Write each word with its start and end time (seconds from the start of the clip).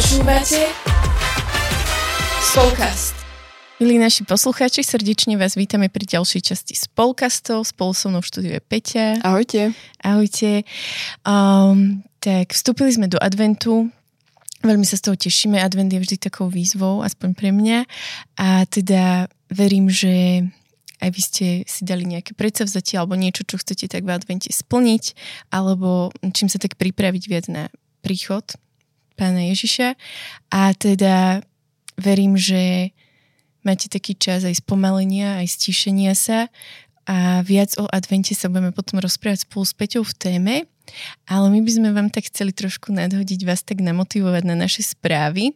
Počúvate 0.00 0.64
Spolkast. 2.40 3.12
Milí 3.76 4.00
naši 4.00 4.24
poslucháči, 4.24 4.80
srdečne 4.80 5.36
vás 5.36 5.60
vítame 5.60 5.92
pri 5.92 6.08
ďalšej 6.08 6.40
časti 6.40 6.72
Spolkastov. 6.72 7.68
Spolu 7.68 7.92
so 7.92 8.08
mnou 8.08 8.24
v 8.24 8.30
štúdiu 8.32 8.52
je 8.56 8.64
Peťa. 8.64 9.20
Ahojte. 9.20 9.76
Ahojte. 10.00 10.64
Um, 11.28 12.00
tak 12.16 12.56
vstúpili 12.56 12.96
sme 12.96 13.12
do 13.12 13.20
adventu. 13.20 13.92
Veľmi 14.64 14.88
sa 14.88 14.96
z 14.96 15.04
toho 15.04 15.20
tešíme. 15.20 15.60
Advent 15.60 15.92
je 15.92 16.00
vždy 16.00 16.16
takou 16.16 16.48
výzvou, 16.48 17.04
aspoň 17.04 17.36
pre 17.36 17.52
mňa. 17.52 17.84
A 18.40 18.64
teda 18.72 19.28
verím, 19.52 19.92
že 19.92 20.48
aj 21.04 21.10
vy 21.12 21.20
ste 21.20 21.46
si 21.68 21.84
dali 21.84 22.08
nejaké 22.08 22.32
predsavzatie 22.32 22.96
alebo 22.96 23.20
niečo, 23.20 23.44
čo 23.44 23.60
chcete 23.60 23.84
tak 23.92 24.08
v 24.08 24.16
advente 24.16 24.48
splniť, 24.48 25.12
alebo 25.52 26.08
čím 26.32 26.48
sa 26.48 26.56
tak 26.56 26.80
pripraviť 26.80 27.22
viac 27.28 27.52
na 27.52 27.68
príchod 28.00 28.48
pána 29.20 29.52
Ježiša. 29.52 29.92
A 30.48 30.72
teda 30.72 31.44
verím, 32.00 32.40
že 32.40 32.96
máte 33.60 33.92
taký 33.92 34.16
čas 34.16 34.48
aj 34.48 34.64
spomalenia, 34.64 35.44
aj 35.44 35.60
stíšenia 35.60 36.16
sa 36.16 36.48
a 37.10 37.42
viac 37.42 37.74
o 37.76 37.84
advente 37.90 38.32
sa 38.32 38.46
budeme 38.46 38.70
potom 38.70 39.02
rozprávať 39.02 39.44
spolu 39.44 39.64
s 39.66 39.74
Peťou 39.76 40.06
v 40.06 40.14
téme. 40.16 40.54
Ale 41.30 41.46
my 41.54 41.62
by 41.62 41.70
sme 41.70 41.88
vám 41.94 42.10
tak 42.10 42.26
chceli 42.26 42.50
trošku 42.50 42.90
nadhodiť, 42.90 43.46
vás 43.46 43.62
tak 43.62 43.78
namotivovať 43.78 44.42
na 44.42 44.58
naše 44.58 44.82
správy. 44.82 45.54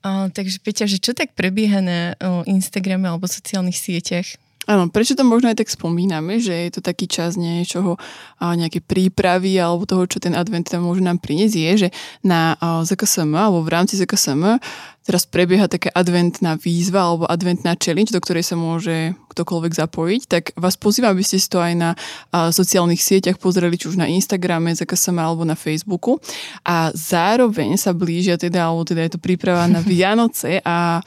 O, 0.00 0.32
takže 0.32 0.64
Peťa, 0.64 0.88
že 0.88 0.96
čo 0.96 1.12
tak 1.12 1.36
prebieha 1.36 1.84
na 1.84 2.16
o, 2.16 2.40
Instagrame 2.48 3.04
alebo 3.04 3.28
sociálnych 3.28 3.76
sieťach? 3.76 4.24
Áno, 4.62 4.86
prečo 4.86 5.18
to 5.18 5.26
možno 5.26 5.50
aj 5.50 5.58
tak 5.58 5.74
spomíname, 5.74 6.38
že 6.38 6.54
je 6.54 6.70
to 6.78 6.80
taký 6.86 7.10
čas 7.10 7.34
niečoho, 7.34 7.98
nejaké 8.38 8.78
prípravy 8.78 9.58
alebo 9.58 9.90
toho, 9.90 10.06
čo 10.06 10.22
ten 10.22 10.38
advent 10.38 10.70
tam 10.70 10.86
môže 10.86 11.02
nám 11.02 11.18
priniesť, 11.18 11.54
je, 11.58 11.72
že 11.74 11.88
na 12.22 12.54
ZKSM 12.60 13.34
alebo 13.34 13.66
v 13.66 13.72
rámci 13.74 13.98
ZKSM 13.98 14.62
teraz 15.02 15.26
prebieha 15.26 15.66
taká 15.66 15.90
adventná 15.90 16.54
výzva 16.54 17.10
alebo 17.10 17.26
adventná 17.26 17.74
challenge, 17.74 18.14
do 18.14 18.22
ktorej 18.22 18.46
sa 18.46 18.54
môže 18.54 19.18
ktokoľvek 19.34 19.72
zapojiť, 19.74 20.22
tak 20.30 20.54
vás 20.54 20.78
pozývam, 20.78 21.18
aby 21.18 21.26
ste 21.26 21.42
si 21.42 21.50
to 21.50 21.58
aj 21.58 21.74
na 21.74 21.90
sociálnych 22.30 23.02
sieťach 23.02 23.42
pozreli, 23.42 23.74
či 23.74 23.90
už 23.90 23.98
na 23.98 24.06
Instagrame, 24.06 24.70
ZKSM 24.78 25.18
alebo 25.18 25.42
na 25.42 25.58
Facebooku. 25.58 26.22
A 26.62 26.94
zároveň 26.94 27.74
sa 27.74 27.90
blížia 27.90 28.38
teda, 28.38 28.70
alebo 28.70 28.86
teda 28.86 29.02
je 29.02 29.12
to 29.18 29.20
príprava 29.20 29.66
na 29.66 29.82
Vianoce 29.82 30.62
a, 30.62 31.02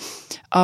a 0.52 0.60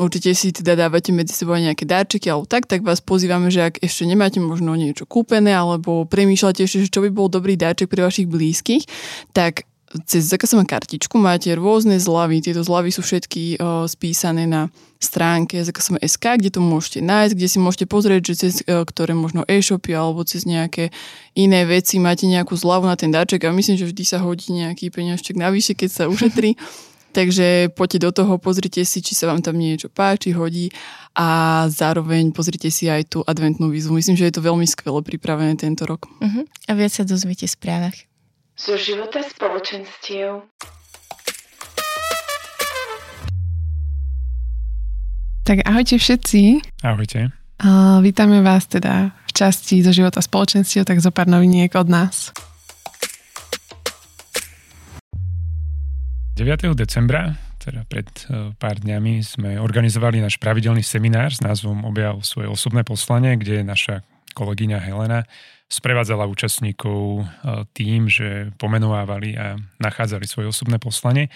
určite 0.00 0.32
si 0.32 0.52
teda 0.52 0.76
dávate 0.76 1.12
medzi 1.12 1.36
sebou 1.36 1.56
nejaké 1.56 1.84
darčeky 1.84 2.32
alebo 2.32 2.48
tak, 2.48 2.64
tak 2.64 2.80
vás 2.80 3.04
pozývame, 3.04 3.52
že 3.52 3.72
ak 3.72 3.84
ešte 3.84 4.08
nemáte 4.08 4.40
možno 4.40 4.72
niečo 4.72 5.04
kúpené 5.04 5.52
alebo 5.52 6.08
premýšľate 6.08 6.64
ešte, 6.64 6.88
čo 6.88 7.04
by 7.04 7.10
bol 7.12 7.28
dobrý 7.28 7.56
darček 7.58 7.92
pre 7.92 8.04
vašich 8.04 8.28
blízkych, 8.28 8.88
tak 9.36 9.68
cez 10.08 10.24
zakasovú 10.24 10.64
kartičku 10.64 11.20
máte 11.20 11.52
rôzne 11.52 12.00
zľavy. 12.00 12.40
Tieto 12.40 12.64
zľavy 12.64 12.90
sú 12.96 13.04
všetky 13.04 13.60
o, 13.60 13.84
spísané 13.84 14.48
na 14.48 14.72
stránke 14.96 15.60
SK, 15.60 16.24
kde 16.40 16.48
to 16.48 16.64
môžete 16.64 17.04
nájsť, 17.04 17.32
kde 17.36 17.48
si 17.48 17.58
môžete 17.60 17.86
pozrieť, 17.90 18.22
že 18.32 18.34
cez 18.48 18.54
o, 18.64 18.80
ktoré 18.88 19.12
možno 19.12 19.44
e-shopy 19.44 19.92
alebo 19.92 20.24
cez 20.24 20.48
nejaké 20.48 20.88
iné 21.36 21.68
veci 21.68 22.00
máte 22.00 22.24
nejakú 22.24 22.56
zľavu 22.56 22.88
na 22.88 22.96
ten 22.96 23.12
darček 23.12 23.44
a 23.44 23.52
myslím, 23.52 23.76
že 23.76 23.88
vždy 23.92 24.04
sa 24.08 24.24
hodí 24.24 24.48
nejaký 24.56 24.88
peniažček 24.88 25.36
navyše, 25.36 25.76
keď 25.76 25.90
sa 25.92 26.04
ušetrí. 26.08 26.56
Takže 27.12 27.68
poďte 27.76 27.98
do 28.08 28.10
toho, 28.10 28.32
pozrite 28.40 28.80
si, 28.88 29.04
či 29.04 29.12
sa 29.12 29.28
vám 29.28 29.44
tam 29.44 29.60
niečo 29.60 29.92
páči, 29.92 30.32
hodí 30.32 30.72
a 31.12 31.60
zároveň 31.68 32.32
pozrite 32.32 32.72
si 32.72 32.88
aj 32.88 33.12
tú 33.12 33.18
adventnú 33.28 33.68
výzvu. 33.68 34.00
Myslím, 34.00 34.16
že 34.16 34.32
je 34.32 34.40
to 34.40 34.40
veľmi 34.40 34.64
skvele 34.64 35.04
pripravené 35.04 35.60
tento 35.60 35.84
rok. 35.84 36.08
Uh-huh. 36.08 36.48
A 36.66 36.72
viac 36.72 36.88
sa 36.88 37.04
dozviete 37.04 37.44
v 37.44 37.52
správach. 37.52 37.96
Zo 38.56 38.80
života 38.80 39.20
spoločenstiev. 39.20 40.48
Tak 45.44 45.68
ahojte 45.68 46.00
všetci. 46.00 46.64
Ahojte. 46.80 47.34
Uh, 47.60 48.00
vítame 48.00 48.40
vás 48.40 48.64
teda 48.66 49.12
v 49.28 49.32
časti 49.36 49.84
zo 49.84 49.92
života 49.92 50.24
spoločenstiev, 50.24 50.88
tak 50.88 51.04
zo 51.04 51.12
pár 51.12 51.28
noviniek 51.28 51.70
od 51.76 51.92
nás. 51.92 52.32
9. 56.32 56.72
decembra, 56.72 57.36
teda 57.60 57.84
pred 57.84 58.08
e, 58.24 58.56
pár 58.56 58.80
dňami, 58.80 59.20
sme 59.20 59.50
organizovali 59.60 60.16
náš 60.16 60.40
pravidelný 60.40 60.80
seminár 60.80 61.28
s 61.28 61.44
názvom 61.44 61.84
Objav 61.84 62.24
svoje 62.24 62.48
osobné 62.48 62.88
poslanie, 62.88 63.36
kde 63.36 63.60
naša 63.60 64.00
kolegyňa 64.32 64.80
Helena 64.80 65.28
sprevádzala 65.68 66.24
účastníkov 66.24 67.20
e, 67.20 67.22
tým, 67.76 68.08
že 68.08 68.48
pomenovávali 68.56 69.36
a 69.36 69.60
nachádzali 69.76 70.24
svoje 70.24 70.48
osobné 70.48 70.80
poslanie. 70.80 71.28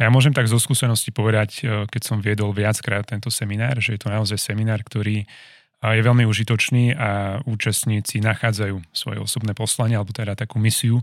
A 0.00 0.08
ja 0.08 0.10
môžem 0.10 0.32
tak 0.32 0.48
zo 0.48 0.56
skúsenosti 0.56 1.12
povedať, 1.12 1.60
e, 1.60 1.84
keď 1.84 2.02
som 2.08 2.24
viedol 2.24 2.56
viackrát 2.56 3.04
tento 3.04 3.28
seminár, 3.28 3.84
že 3.84 3.94
je 3.96 4.00
to 4.00 4.08
naozaj 4.08 4.40
seminár, 4.40 4.80
ktorý 4.80 5.28
je 5.78 6.02
veľmi 6.02 6.26
užitočný 6.26 6.98
a 6.98 7.38
účastníci 7.46 8.18
nachádzajú 8.18 8.82
svoje 8.90 9.18
osobné 9.22 9.54
poslanie 9.54 9.94
alebo 9.94 10.10
teda 10.10 10.34
takú 10.34 10.58
misiu 10.58 10.98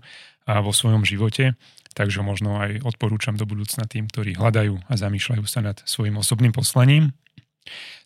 vo 0.45 0.71
svojom 0.71 1.01
živote 1.05 1.57
takže 1.95 2.19
možno 2.19 2.59
aj 2.59 2.83
odporúčam 2.83 3.39
do 3.39 3.47
budúcna 3.47 3.87
tým, 3.87 4.11
ktorí 4.11 4.35
hľadajú 4.35 4.75
a 4.91 4.93
zamýšľajú 4.99 5.43
sa 5.47 5.63
nad 5.63 5.79
svojim 5.87 6.19
osobným 6.19 6.51
poslaním. 6.51 7.15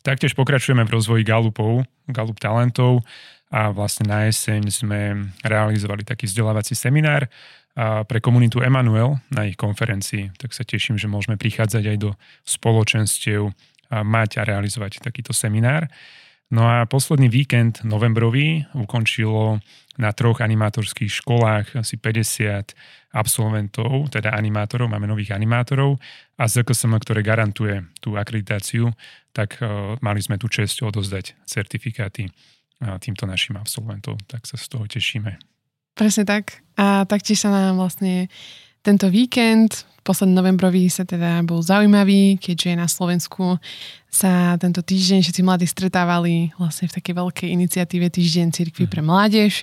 Taktiež 0.05 0.37
pokračujeme 0.37 0.85
v 0.85 0.93
rozvoji 0.93 1.25
Galupov, 1.25 1.83
Galup 2.07 2.37
talentov 2.39 3.03
a 3.49 3.73
vlastne 3.73 4.07
na 4.07 4.29
jeseň 4.29 4.61
sme 4.69 5.33
realizovali 5.41 6.05
taký 6.05 6.29
vzdelávací 6.29 6.77
seminár 6.77 7.27
pre 8.07 8.19
komunitu 8.21 8.61
Emanuel 8.61 9.19
na 9.33 9.49
ich 9.49 9.57
konferencii. 9.57 10.37
Tak 10.37 10.53
sa 10.53 10.63
teším, 10.63 11.01
že 11.01 11.11
môžeme 11.11 11.35
prichádzať 11.35 11.83
aj 11.89 11.97
do 11.97 12.09
spoločenstiev 12.45 13.51
a 13.89 14.05
mať 14.05 14.37
a 14.37 14.45
realizovať 14.45 15.01
takýto 15.01 15.33
seminár. 15.33 15.89
No 16.49 16.65
a 16.65 16.89
posledný 16.89 17.29
víkend 17.29 17.85
novembrový 17.85 18.65
ukončilo 18.73 19.61
na 20.01 20.09
troch 20.17 20.41
animátorských 20.41 21.21
školách 21.21 21.77
asi 21.77 22.01
50 22.01 22.73
absolventov, 23.13 24.09
teda 24.09 24.33
animátorov, 24.33 24.89
máme 24.89 25.05
nových 25.05 25.37
animátorov 25.37 26.01
a 26.41 26.49
ZKSM, 26.49 26.97
ktoré 27.05 27.21
garantuje 27.21 27.85
tú 28.01 28.17
akreditáciu, 28.17 28.89
tak 29.29 29.61
uh, 29.61 29.93
mali 30.01 30.25
sme 30.25 30.41
tu 30.41 30.49
čest 30.49 30.81
odozdať 30.81 31.37
certifikáty 31.45 32.25
uh, 32.25 32.97
týmto 32.97 33.29
našim 33.29 33.53
absolventom, 33.53 34.17
tak 34.25 34.49
sa 34.49 34.57
z 34.57 34.65
toho 34.73 34.89
tešíme. 34.89 35.37
Presne 35.93 36.25
tak. 36.25 36.65
A 36.81 37.05
taktiež 37.05 37.45
sa 37.45 37.53
nám 37.53 37.77
vlastne 37.77 38.31
tento 38.81 39.11
víkend 39.11 39.89
posledný 40.09 40.41
novembrový 40.41 40.89
sa 40.89 41.05
teda 41.05 41.45
bol 41.45 41.61
zaujímavý, 41.61 42.41
keďže 42.41 42.71
na 42.73 42.89
Slovensku 42.89 43.61
sa 44.09 44.57
tento 44.57 44.81
týždeň 44.81 45.21
všetci 45.21 45.41
mladí 45.45 45.69
stretávali 45.69 46.49
vlastne 46.57 46.89
v 46.89 46.95
takej 46.97 47.13
veľkej 47.13 47.49
iniciatíve 47.53 48.09
Týždeň 48.09 48.47
cirkvi 48.49 48.89
pre 48.89 49.05
mládež. 49.05 49.61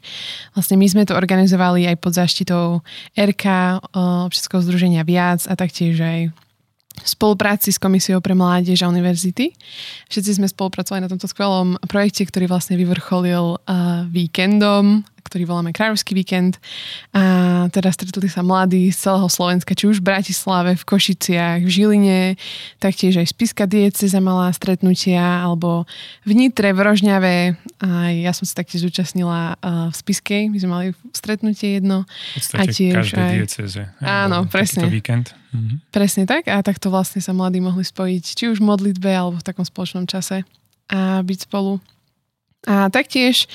Vlastne 0.55 0.79
my 0.79 0.87
sme 0.87 1.03
to 1.03 1.19
organizovali 1.19 1.91
aj 1.91 1.97
pod 1.99 2.15
záštitou 2.15 2.79
RK, 3.19 3.45
Občianského 4.31 4.63
združenia 4.63 5.03
Viac 5.03 5.51
a 5.51 5.59
taktiež 5.59 5.99
aj 5.99 6.31
v 6.97 7.07
spolupráci 7.11 7.75
s 7.75 7.83
Komisiou 7.83 8.23
pre 8.23 8.39
mládež 8.39 8.87
a 8.87 8.89
univerzity. 8.89 9.53
Všetci 10.09 10.41
sme 10.41 10.47
spolupracovali 10.47 11.05
na 11.05 11.11
tomto 11.11 11.27
skvelom 11.29 11.77
projekte, 11.91 12.25
ktorý 12.25 12.49
vlastne 12.49 12.79
vyvrcholil 12.79 13.59
uh, 13.59 14.07
víkendom 14.09 15.05
ktorý 15.27 15.45
voláme 15.45 15.75
Kráľovský 15.75 16.15
víkend. 16.15 16.63
A 17.11 17.67
teda 17.75 17.91
stretli 17.91 18.31
sa 18.31 18.47
mladí 18.47 18.95
z 18.95 19.11
celého 19.11 19.27
Slovenska, 19.27 19.75
či 19.75 19.91
už 19.91 19.99
v 19.99 20.15
Bratislave, 20.15 20.79
v 20.79 20.85
Košiciach, 20.87 21.61
v 21.67 21.71
Žiline, 21.71 22.21
taktiež 22.79 23.19
aj 23.19 23.35
Spiska 23.35 23.67
dieceza 23.67 24.23
malá 24.23 24.55
stretnutia, 24.55 25.43
alebo 25.43 25.85
v 26.23 26.33
Nitre, 26.39 26.71
v 26.71 26.81
Rožňave. 26.81 27.37
A 27.83 27.89
ja 28.15 28.31
som 28.31 28.47
sa 28.47 28.63
taktiež 28.63 28.87
zúčastnila 28.87 29.59
v 29.63 29.95
Spiskej, 29.95 30.49
my 30.49 30.59
sme 30.63 30.71
mali 30.71 30.87
stretnutie 31.11 31.83
jedno. 31.83 32.07
V 32.39 32.57
a 32.57 32.65
tiež 32.65 33.07
aj... 33.19 33.33
dieceze. 33.43 33.83
Áno, 34.01 34.47
presne. 34.47 34.87
víkend. 34.87 35.35
Mhm. 35.57 35.83
Presne 35.91 36.25
tak 36.29 36.47
a 36.53 36.61
takto 36.61 36.93
vlastne 36.93 37.25
sa 37.25 37.33
mladí 37.33 37.65
mohli 37.65 37.83
spojiť 37.83 38.25
či 38.37 38.45
už 38.53 38.61
v 38.61 38.69
modlitbe 38.69 39.09
alebo 39.09 39.41
v 39.41 39.47
takom 39.47 39.65
spoločnom 39.65 40.05
čase 40.05 40.45
a 40.93 41.25
byť 41.25 41.39
spolu. 41.51 41.81
A 42.67 42.91
taktiež 42.91 43.47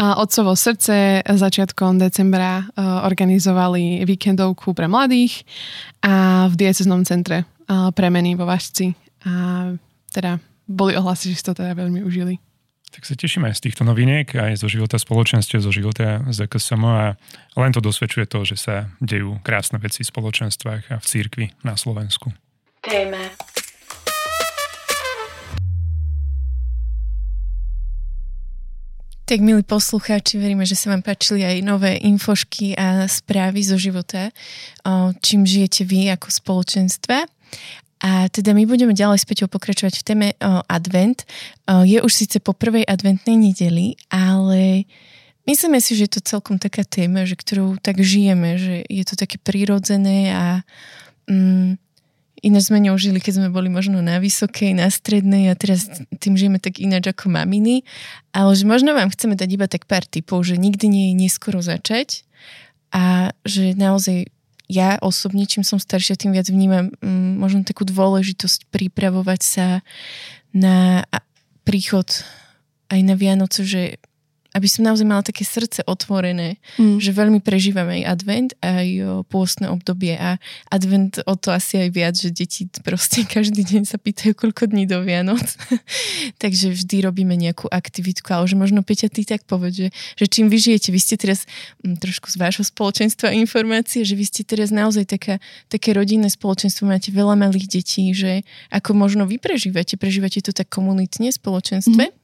Otcovo 0.00 0.56
srdce 0.56 1.20
začiatkom 1.20 2.00
decembra 2.00 2.64
organizovali 3.04 4.08
víkendovku 4.08 4.72
pre 4.72 4.88
mladých 4.88 5.44
a 6.00 6.48
v 6.48 6.54
dieceznom 6.56 7.04
centre 7.04 7.44
premeny 7.68 8.32
vo 8.34 8.48
Vašci. 8.48 8.96
A 9.28 9.32
teda 10.12 10.40
boli 10.64 10.96
ohlasy, 10.96 11.32
že 11.32 11.36
si 11.40 11.44
to 11.44 11.52
teda 11.52 11.76
veľmi 11.76 12.00
užili. 12.00 12.40
Tak 12.94 13.10
sa 13.10 13.18
tešíme 13.18 13.50
aj 13.50 13.58
z 13.58 13.64
týchto 13.68 13.82
noviniek, 13.82 14.30
aj 14.38 14.62
zo 14.62 14.70
života 14.70 15.02
spoločenstva, 15.02 15.58
zo 15.58 15.74
života 15.74 16.22
ZKSM 16.30 16.82
a 16.86 17.18
len 17.58 17.72
to 17.74 17.82
dosvedčuje 17.82 18.24
to, 18.30 18.46
že 18.46 18.56
sa 18.56 18.86
dejú 19.02 19.42
krásne 19.42 19.82
veci 19.82 20.06
v 20.06 20.12
spoločenstvách 20.14 20.94
a 20.94 20.96
v 21.02 21.04
církvi 21.04 21.46
na 21.66 21.74
Slovensku. 21.74 22.30
Téma 22.86 23.34
Tak 29.24 29.40
milí 29.40 29.64
poslucháči, 29.64 30.36
veríme, 30.36 30.68
že 30.68 30.76
sa 30.76 30.92
vám 30.92 31.00
páčili 31.00 31.48
aj 31.48 31.64
nové 31.64 31.96
infošky 31.96 32.76
a 32.76 33.08
správy 33.08 33.64
zo 33.64 33.80
života, 33.80 34.28
čím 35.24 35.48
žijete 35.48 35.88
vy 35.88 36.12
ako 36.12 36.28
spoločenstva. 36.28 37.24
A 38.04 38.28
teda 38.28 38.52
my 38.52 38.68
budeme 38.68 38.92
ďalej 38.92 39.24
späť 39.24 39.48
pokračovať 39.48 39.96
v 39.96 40.04
téme 40.04 40.28
advent. 40.68 41.24
Je 41.88 42.04
už 42.04 42.12
síce 42.12 42.36
po 42.36 42.52
prvej 42.52 42.84
adventnej 42.84 43.40
nedeli, 43.40 43.96
ale 44.12 44.84
myslíme 45.48 45.80
si, 45.80 45.96
že 45.96 46.04
je 46.04 46.20
to 46.20 46.36
celkom 46.36 46.60
taká 46.60 46.84
téma, 46.84 47.24
že 47.24 47.40
ktorú 47.40 47.80
tak 47.80 48.04
žijeme, 48.04 48.60
že 48.60 48.84
je 48.92 49.04
to 49.08 49.16
také 49.16 49.40
prirodzené 49.40 50.36
a 50.36 50.44
mm, 51.32 51.80
Ináč 52.44 52.68
sme 52.68 52.76
ňou 52.84 53.00
žili, 53.00 53.24
keď 53.24 53.40
sme 53.40 53.48
boli 53.48 53.72
možno 53.72 54.04
na 54.04 54.20
vysokej, 54.20 54.76
na 54.76 54.92
strednej 54.92 55.48
a 55.48 55.56
teraz 55.56 55.88
tým 56.20 56.36
žijeme 56.36 56.60
tak 56.60 56.76
ináč 56.76 57.08
ako 57.08 57.32
maminy. 57.32 57.88
Ale 58.36 58.52
že 58.52 58.68
možno 58.68 58.92
vám 58.92 59.08
chceme 59.08 59.32
dať 59.32 59.48
iba 59.48 59.64
tak 59.64 59.88
pár 59.88 60.04
typov, 60.04 60.44
že 60.44 60.60
nikdy 60.60 60.84
nie 60.92 61.04
je 61.10 61.24
neskoro 61.24 61.64
začať 61.64 62.28
a 62.92 63.32
že 63.48 63.72
naozaj 63.72 64.28
ja 64.68 65.00
osobne, 65.00 65.48
čím 65.48 65.64
som 65.64 65.80
staršia, 65.80 66.20
tým 66.20 66.36
viac 66.36 66.48
vnímam 66.48 66.92
m, 67.00 67.40
možno 67.40 67.64
takú 67.64 67.88
dôležitosť 67.88 68.68
pripravovať 68.68 69.40
sa 69.40 69.66
na 70.52 71.08
príchod 71.64 72.06
aj 72.92 73.00
na 73.00 73.14
Vianoce, 73.16 73.64
že 73.64 73.82
aby 74.54 74.70
som 74.70 74.86
naozaj 74.86 75.02
mala 75.02 75.26
také 75.26 75.42
srdce 75.42 75.82
otvorené, 75.82 76.62
mm. 76.78 77.02
že 77.02 77.10
veľmi 77.10 77.42
prežívam 77.42 77.90
aj 77.90 78.02
advent, 78.06 78.50
aj 78.62 78.86
pôstne 79.26 79.66
obdobie 79.66 80.14
a 80.14 80.38
advent 80.70 81.18
o 81.26 81.34
to 81.34 81.50
asi 81.50 81.82
aj 81.82 81.90
viac, 81.90 82.14
že 82.14 82.30
deti 82.30 82.70
proste 82.86 83.26
každý 83.34 83.66
deň 83.66 83.82
sa 83.82 83.98
pýtajú, 83.98 84.38
koľko 84.38 84.70
dní 84.70 84.86
do 84.86 85.02
Vianoc. 85.02 85.42
Takže 86.42 86.70
vždy 86.70 87.02
robíme 87.02 87.34
nejakú 87.34 87.66
aktivitku, 87.66 88.30
ale 88.30 88.46
že 88.46 88.54
možno 88.54 88.86
Peťa, 88.86 89.10
ty 89.10 89.26
tak 89.26 89.42
povedz, 89.42 89.74
že, 89.74 89.88
že 90.14 90.24
čím 90.30 90.46
vy 90.46 90.62
žijete, 90.62 90.94
vy 90.94 91.00
ste 91.02 91.18
teraz 91.18 91.50
m, 91.82 91.98
mm, 91.98 92.06
trošku 92.06 92.30
z 92.30 92.38
vášho 92.38 92.62
spoločenstva 92.62 93.34
informácie, 93.34 94.06
že 94.06 94.14
vy 94.14 94.22
ste 94.22 94.46
teraz 94.46 94.70
naozaj 94.70 95.10
taká, 95.10 95.42
také 95.66 95.90
rodinné 95.98 96.30
spoločenstvo, 96.30 96.86
máte 96.86 97.10
veľa 97.10 97.34
malých 97.34 97.66
detí, 97.66 98.14
že 98.14 98.46
ako 98.70 98.94
možno 98.94 99.26
vy 99.26 99.42
prežívate, 99.42 99.98
prežívate 99.98 100.38
to 100.38 100.54
tak 100.54 100.70
komunitne, 100.70 101.34
spoločenstve? 101.34 102.14
Mm. 102.14 102.23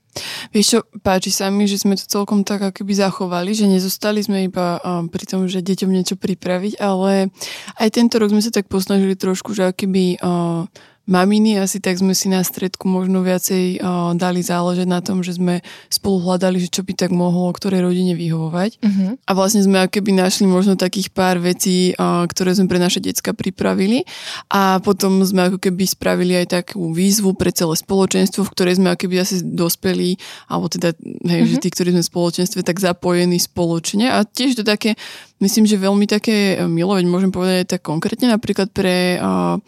Vieš 0.51 0.67
čo, 0.67 0.79
páči 1.07 1.31
sa 1.31 1.49
mi, 1.55 1.71
že 1.71 1.79
sme 1.79 1.95
to 1.95 2.03
celkom 2.03 2.43
tak 2.43 2.61
akoby 2.67 2.99
zachovali, 2.99 3.55
že 3.55 3.71
nezostali 3.71 4.19
sme 4.19 4.51
iba 4.51 4.83
um, 4.83 5.07
pri 5.07 5.25
tom, 5.27 5.47
že 5.47 5.63
deťom 5.63 5.91
niečo 5.91 6.19
pripraviť, 6.19 6.83
ale 6.83 7.31
aj 7.79 7.89
tento 7.95 8.19
rok 8.19 8.35
sme 8.35 8.43
sa 8.43 8.51
tak 8.51 8.67
posnažili 8.67 9.15
trošku, 9.15 9.55
že 9.55 9.71
akoby 9.71 10.19
uh, 10.19 10.67
maminy, 11.11 11.59
asi 11.59 11.83
tak 11.83 11.99
sme 11.99 12.15
si 12.15 12.31
na 12.31 12.41
stredku 12.41 12.87
možno 12.87 13.27
viacej 13.27 13.83
uh, 13.83 14.15
dali 14.15 14.41
záležať 14.41 14.87
na 14.87 15.03
tom, 15.03 15.27
že 15.27 15.37
sme 15.37 15.61
spolu 15.91 16.23
hľadali, 16.23 16.63
že 16.63 16.71
čo 16.71 16.87
by 16.87 16.95
tak 16.95 17.11
mohlo 17.11 17.51
ktorej 17.51 17.83
rodine 17.83 18.15
vyhovovať. 18.15 18.71
Uh-huh. 18.79 19.19
A 19.27 19.31
vlastne 19.35 19.61
sme 19.61 19.91
keby 19.91 20.15
našli 20.15 20.47
možno 20.47 20.79
takých 20.79 21.11
pár 21.11 21.43
vecí, 21.43 21.93
uh, 21.99 22.25
ktoré 22.31 22.55
sme 22.55 22.71
pre 22.71 22.79
naše 22.79 23.03
decka 23.03 23.35
pripravili 23.35 24.07
a 24.47 24.79
potom 24.79 25.19
sme 25.27 25.51
ako 25.51 25.59
keby 25.59 25.85
spravili 25.85 26.39
aj 26.39 26.63
takú 26.63 26.95
výzvu 26.95 27.35
pre 27.35 27.51
celé 27.51 27.75
spoločenstvo, 27.75 28.47
v 28.47 28.53
ktorej 28.55 28.79
sme 28.79 28.95
ako 28.95 29.11
keby 29.11 29.17
asi 29.19 29.43
dospeli, 29.43 30.15
alebo 30.47 30.71
teda, 30.71 30.95
hej, 31.27 31.43
uh-huh. 31.43 31.51
že 31.51 31.57
tí, 31.59 31.69
ktorí 31.75 31.91
sme 31.91 32.07
v 32.07 32.11
spoločenstve, 32.15 32.61
tak 32.63 32.79
zapojení 32.79 33.43
spoločne 33.43 34.15
a 34.15 34.23
tiež 34.23 34.55
to 34.55 34.63
také, 34.63 34.95
myslím, 35.43 35.67
že 35.67 35.75
veľmi 35.75 36.07
také 36.07 36.63
milovať, 36.63 37.03
môžem 37.11 37.35
povedať 37.35 37.67
aj 37.67 37.69
tak 37.75 37.83
konkrétne, 37.83 38.31
napríklad 38.31 38.71
pre 38.71 39.19
uh, 39.19 39.59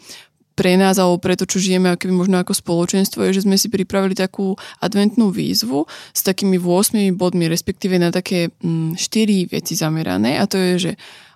pre 0.53 0.77
nás 0.77 1.01
alebo 1.01 1.17
pre 1.17 1.33
to, 1.33 1.49
čo 1.49 1.57
žijeme 1.57 1.97
keby 1.97 2.13
možno 2.13 2.37
ako 2.37 2.53
spoločenstvo, 2.53 3.25
je, 3.25 3.41
že 3.41 3.45
sme 3.45 3.57
si 3.57 3.69
pripravili 3.73 4.13
takú 4.13 4.53
adventnú 4.79 5.33
výzvu 5.33 5.85
s 6.13 6.21
takými 6.21 6.61
8 6.61 7.13
bodmi, 7.17 7.49
respektíve 7.49 7.97
na 7.97 8.13
také 8.13 8.53
4 8.61 8.97
mm, 8.97 9.49
veci 9.49 9.73
zamerané. 9.73 10.37
A 10.37 10.45
to 10.45 10.61
je, 10.61 10.73
že 10.77 10.91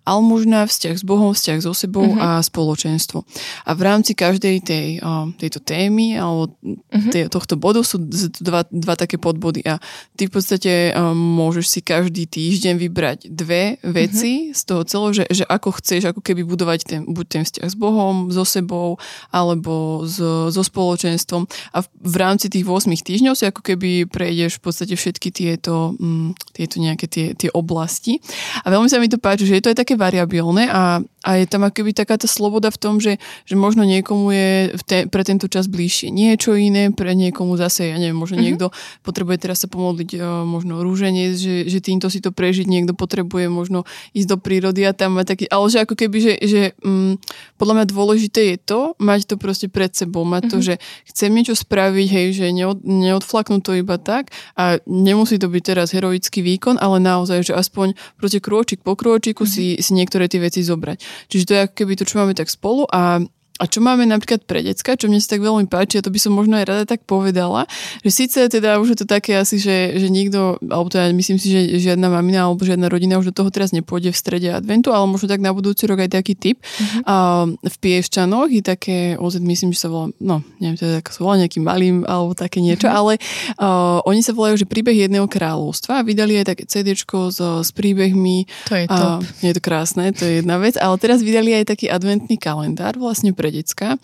almužna, 0.07 0.63
vzťah 0.63 0.95
s 0.95 1.04
Bohom, 1.04 1.36
vzťah 1.36 1.59
so 1.59 1.75
sebou 1.75 2.15
uh-huh. 2.15 2.39
a 2.39 2.39
spoločenstvo. 2.39 3.27
A 3.68 3.75
v 3.75 3.81
rámci 3.83 4.15
každej 4.15 4.63
tej, 4.63 4.88
tejto 5.36 5.59
témy 5.59 6.15
alebo 6.15 6.56
uh-huh. 6.63 7.12
tej, 7.12 7.27
tohto 7.27 7.59
bodu 7.59 7.83
sú 7.83 8.00
dva, 8.39 8.63
dva 8.71 8.95
také 8.95 9.19
podbody 9.19 9.68
a 9.68 9.83
ty 10.15 10.31
v 10.31 10.33
podstate 10.33 10.95
môžeš 11.12 11.65
si 11.68 11.80
každý 11.83 12.24
týždeň 12.24 12.75
vybrať 12.80 13.19
dve 13.27 13.75
veci 13.83 14.50
uh-huh. 14.50 14.56
z 14.56 14.62
toho 14.63 14.81
celého, 14.88 15.12
že, 15.12 15.24
že 15.27 15.44
ako 15.44 15.75
chceš 15.83 16.15
ako 16.15 16.24
keby 16.24 16.48
budovať 16.48 16.80
ten, 16.88 17.01
buď 17.03 17.25
ten 17.27 17.44
vzťah 17.44 17.68
s 17.68 17.75
Bohom, 17.75 18.31
so 18.31 18.48
sebou 18.48 18.95
alebo 19.36 20.07
so, 20.07 20.48
so 20.48 20.63
spoločenstvom 20.63 21.44
a 21.75 21.83
v, 21.83 21.88
v 22.07 22.15
rámci 22.15 22.48
tých 22.48 22.63
8 22.63 22.88
týždňov 22.94 23.33
si 23.36 23.44
ako 23.44 23.62
keby 23.65 24.07
prejdeš 24.07 24.60
v 24.60 24.62
podstate 24.63 24.94
všetky 24.95 25.30
tieto, 25.33 25.98
um, 25.98 26.31
tieto 26.53 26.80
nejaké 26.80 27.10
tie, 27.10 27.25
tie 27.33 27.50
oblasti. 27.51 28.21
A 28.63 28.71
veľmi 28.71 28.88
sa 28.88 29.01
mi 29.01 29.12
to 29.12 29.19
páči, 29.19 29.50
že 29.50 29.60
je 29.60 29.63
to 29.63 29.71
aj 29.74 29.80
také 29.83 29.96
wariabilny, 29.97 30.69
a 30.69 31.01
a 31.27 31.44
je 31.44 31.45
tam 31.51 31.68
akoby 31.68 31.91
taká 31.91 32.15
tá 32.15 32.24
sloboda 32.24 32.71
v 32.71 32.79
tom, 32.79 33.03
že, 33.03 33.19
že 33.44 33.59
možno 33.59 33.83
niekomu 33.83 34.31
je 34.31 34.50
v 34.79 34.83
te, 34.88 34.97
pre 35.12 35.27
tento 35.27 35.51
čas 35.51 35.68
bližšie 35.68 36.07
niečo 36.07 36.56
iné, 36.56 36.88
pre 36.95 37.12
niekomu 37.12 37.59
zase, 37.59 37.91
ja 37.91 38.00
neviem, 38.00 38.15
možno 38.15 38.39
mm-hmm. 38.39 38.47
niekto 38.47 38.71
potrebuje 39.03 39.44
teraz 39.44 39.59
sa 39.59 39.68
pomodliť 39.68 40.09
uh, 40.15 40.47
možno 40.47 40.79
rúženie, 40.79 41.35
že, 41.35 41.68
že 41.68 41.83
týmto 41.83 42.07
si 42.07 42.24
to 42.24 42.31
prežiť, 42.31 42.63
niekto 42.63 42.95
potrebuje 42.95 43.51
možno 43.51 43.83
ísť 44.15 44.27
do 44.31 44.38
prírody 44.39 44.88
a 44.88 44.95
tam 44.95 45.19
mať 45.19 45.35
taký, 45.35 45.45
ale 45.51 45.68
že 45.68 45.83
ako 45.83 46.00
keby, 46.00 46.18
že, 46.24 46.33
že 46.47 46.62
um, 46.88 47.19
podľa 47.59 47.83
mňa 47.83 47.85
dôležité 47.91 48.41
je 48.56 48.57
to, 48.63 48.79
mať 49.03 49.27
to 49.27 49.35
proste 49.35 49.68
pred 49.68 49.91
sebou, 49.91 50.24
mať 50.24 50.47
mm-hmm. 50.47 50.53
to, 50.53 50.57
mhm. 50.57 50.63
že 50.63 50.74
chcem 51.12 51.29
niečo 51.35 51.56
spraviť, 51.59 52.07
hej, 52.07 52.27
že 52.39 52.45
neod, 52.56 52.88
neodflaknúť 52.88 53.62
to 53.68 53.75
iba 53.75 54.00
tak 54.00 54.31
a 54.56 54.79
nemusí 54.88 55.35
to 55.35 55.51
byť 55.51 55.63
teraz 55.75 55.91
heroický 55.91 56.39
výkon, 56.39 56.79
ale 56.79 57.03
naozaj, 57.03 57.51
že 57.51 57.53
aspoň 57.57 58.00
proste 58.15 58.39
krôčik 58.39 58.79
po 58.79 58.95
krôčiku 58.95 59.44
mm-hmm. 59.44 59.75
si, 59.75 59.83
si 59.83 59.91
niektoré 59.91 60.31
tie 60.31 60.39
veci 60.39 60.63
zobrať. 60.63 61.16
Čiže 61.25 61.45
to 61.47 61.53
je 61.53 61.63
ako 61.65 61.73
keby 61.73 61.93
to, 61.97 62.03
čo 62.05 62.19
máme 62.21 62.37
tak 62.37 62.49
spolu 62.49 62.85
a 62.89 63.21
a 63.57 63.65
čo 63.65 63.81
máme 63.81 64.06
napríklad 64.06 64.45
pre 64.45 64.62
decka, 64.62 64.94
čo 64.94 65.09
mne 65.09 65.18
sa 65.18 65.33
tak 65.33 65.42
veľmi 65.42 65.65
páči, 65.65 65.98
a 65.98 66.06
to 66.06 66.13
by 66.13 66.19
som 66.21 66.38
možno 66.38 66.62
aj 66.62 66.65
rada 66.69 66.86
tak 66.86 67.01
povedala, 67.09 67.65
že 68.06 68.13
síce 68.13 68.38
teda 68.45 68.77
už 68.77 68.94
je 68.94 68.98
to 69.01 69.07
také 69.09 69.33
asi, 69.33 69.57
že, 69.57 69.98
že 69.98 70.07
nikto, 70.13 70.62
alebo 70.62 70.94
teda 70.94 71.09
myslím 71.09 71.42
si, 71.42 71.50
že 71.50 71.62
žiadna 71.81 72.07
mamina 72.13 72.45
alebo 72.45 72.62
žiadna 72.62 72.86
rodina 72.86 73.18
už 73.18 73.33
do 73.33 73.36
toho 73.44 73.50
teraz 73.50 73.74
nepôjde 73.74 74.13
v 74.13 74.18
strede 74.18 74.50
adventu, 74.54 74.94
ale 74.94 75.09
možno 75.09 75.25
tak 75.25 75.42
na 75.42 75.50
budúci 75.50 75.89
rok 75.89 76.06
aj 76.06 76.13
taký 76.13 76.38
typ. 76.38 76.62
Mm-hmm. 76.62 77.01
A 77.09 77.15
v 77.50 77.75
Piešťanoch 77.81 78.50
je 78.54 78.62
také, 78.62 78.98
OZ 79.18 79.42
myslím, 79.42 79.74
že 79.74 79.83
sa 79.86 79.89
volá, 79.89 80.13
no 80.21 80.45
neviem, 80.62 80.77
teda 80.77 81.01
ako 81.01 81.10
sa 81.10 81.19
volá 81.25 81.36
nejakým 81.42 81.63
malým 81.65 81.98
alebo 82.06 82.38
také 82.38 82.62
niečo, 82.62 82.86
mm-hmm. 82.86 83.00
ale 83.01 83.13
uh, 83.57 84.00
oni 84.06 84.21
sa 84.21 84.38
volajú, 84.38 84.62
že 84.62 84.69
príbeh 84.69 85.10
jedného 85.10 85.25
kráľovstva 85.25 86.01
a 86.01 86.06
vydali 86.06 86.38
aj 86.39 86.53
také 86.53 86.63
CD 86.69 86.94
s, 86.94 87.03
s 87.42 87.69
príbehmi. 87.74 88.45
To 88.69 88.74
je 88.77 88.86
top. 88.86 89.25
Uh, 89.25 89.41
je 89.41 89.53
to 89.58 89.62
krásne, 89.62 90.13
to 90.13 90.24
je 90.24 90.46
jedna 90.46 90.62
vec, 90.62 90.77
ale 90.77 90.96
teraz 91.01 91.25
vydali 91.25 91.58
aj 91.58 91.74
taký 91.74 91.89
adventný 91.89 92.38
kalendár 92.38 93.00
vlastne 93.01 93.34
pre 93.34 93.47
pre 93.48 93.56
decka, 93.56 93.96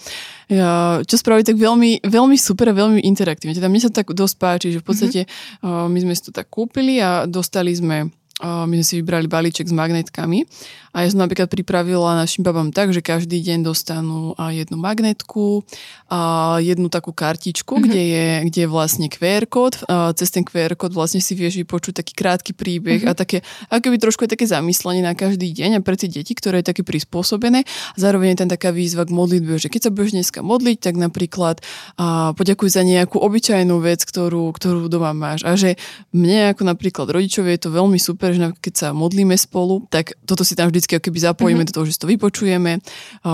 čo 1.03 1.15
spraví 1.19 1.43
tak 1.43 1.59
veľmi, 1.59 2.07
veľmi 2.07 2.39
super 2.39 2.71
a 2.71 2.77
veľmi 2.79 3.03
interaktívne. 3.03 3.51
Teda 3.51 3.67
mne 3.67 3.83
sa 3.83 3.91
tak 3.91 4.15
dosť 4.15 4.35
páči, 4.39 4.71
že 4.71 4.79
v 4.79 4.87
podstate 4.87 5.21
mm-hmm. 5.27 5.91
my 5.91 5.99
sme 5.99 6.13
si 6.15 6.23
to 6.23 6.31
tak 6.31 6.47
kúpili 6.47 7.03
a 7.03 7.27
dostali 7.27 7.75
sme 7.75 8.07
my 8.41 8.73
sme 8.81 8.85
si 8.85 8.97
vybrali 8.97 9.29
balíček 9.29 9.69
s 9.69 9.75
magnetkami 9.75 10.49
a 10.93 11.05
ja 11.05 11.07
som 11.09 11.21
napríklad 11.21 11.49
pripravila 11.49 12.17
našim 12.17 12.41
babám 12.41 12.73
tak, 12.73 12.93
že 12.93 13.01
každý 13.01 13.41
deň 13.41 13.65
dostanú 13.65 14.33
jednu 14.37 14.77
magnetku, 14.77 15.65
a 16.13 16.61
jednu 16.61 16.93
takú 16.93 17.09
kartičku, 17.09 17.73
mm-hmm. 17.73 17.89
kde, 17.89 18.03
je, 18.05 18.27
kde 18.53 18.59
je 18.61 18.69
vlastne 18.69 19.09
QR 19.09 19.49
kód. 19.49 19.81
A 19.89 20.13
cez 20.13 20.29
ten 20.29 20.45
QR 20.45 20.77
kód 20.77 20.93
vlastne 20.93 21.17
si 21.17 21.33
vieš 21.33 21.57
vypočuť 21.65 22.05
taký 22.05 22.13
krátky 22.13 22.53
príbeh 22.53 23.01
mm-hmm. 23.01 23.17
a 23.17 23.17
také, 23.17 23.41
akoby 23.73 23.97
trošku 23.97 24.29
je 24.29 24.37
také 24.37 24.45
zamyslenie 24.45 25.01
na 25.01 25.17
každý 25.17 25.49
deň 25.49 25.81
a 25.81 25.85
pre 25.85 25.97
tie 25.97 26.05
deti, 26.05 26.37
ktoré 26.37 26.61
je 26.61 26.69
také 26.69 26.85
prispôsobené. 26.85 27.65
A 27.65 27.97
zároveň 27.97 28.37
je 28.37 28.45
tam 28.45 28.49
taká 28.53 28.69
výzva 28.69 29.09
k 29.09 29.15
modlitbe, 29.17 29.57
že 29.57 29.73
keď 29.73 29.89
sa 29.89 29.93
budeš 29.93 30.13
dneska 30.13 30.45
modliť, 30.45 30.77
tak 30.77 30.95
napríklad 31.01 31.65
a 31.97 32.37
poďakuj 32.37 32.69
za 32.69 32.85
nejakú 32.85 33.17
obyčajnú 33.17 33.81
vec, 33.81 34.05
ktorú, 34.05 34.53
ktorú 34.53 34.85
doma 34.85 35.17
máš. 35.17 35.41
A 35.41 35.57
že 35.57 35.81
mne 36.13 36.53
ako 36.53 36.69
napríklad 36.69 37.09
rodičovie 37.09 37.57
je 37.57 37.65
to 37.65 37.73
veľmi 37.73 37.97
super, 37.97 38.22
že 38.29 38.53
keď 38.61 38.73
sa 38.77 38.87
modlíme 38.93 39.33
spolu, 39.33 39.89
tak 39.89 40.13
toto 40.29 40.45
si 40.45 40.53
tam 40.53 40.69
vždy 40.69 40.83
vždycky 40.83 40.99
keby 40.99 41.19
zapojíme 41.23 41.63
mm-hmm. 41.63 41.71
do 41.71 41.75
toho, 41.79 41.85
že 41.87 41.95
si 41.95 42.01
to 42.03 42.11
vypočujeme, 42.11 42.83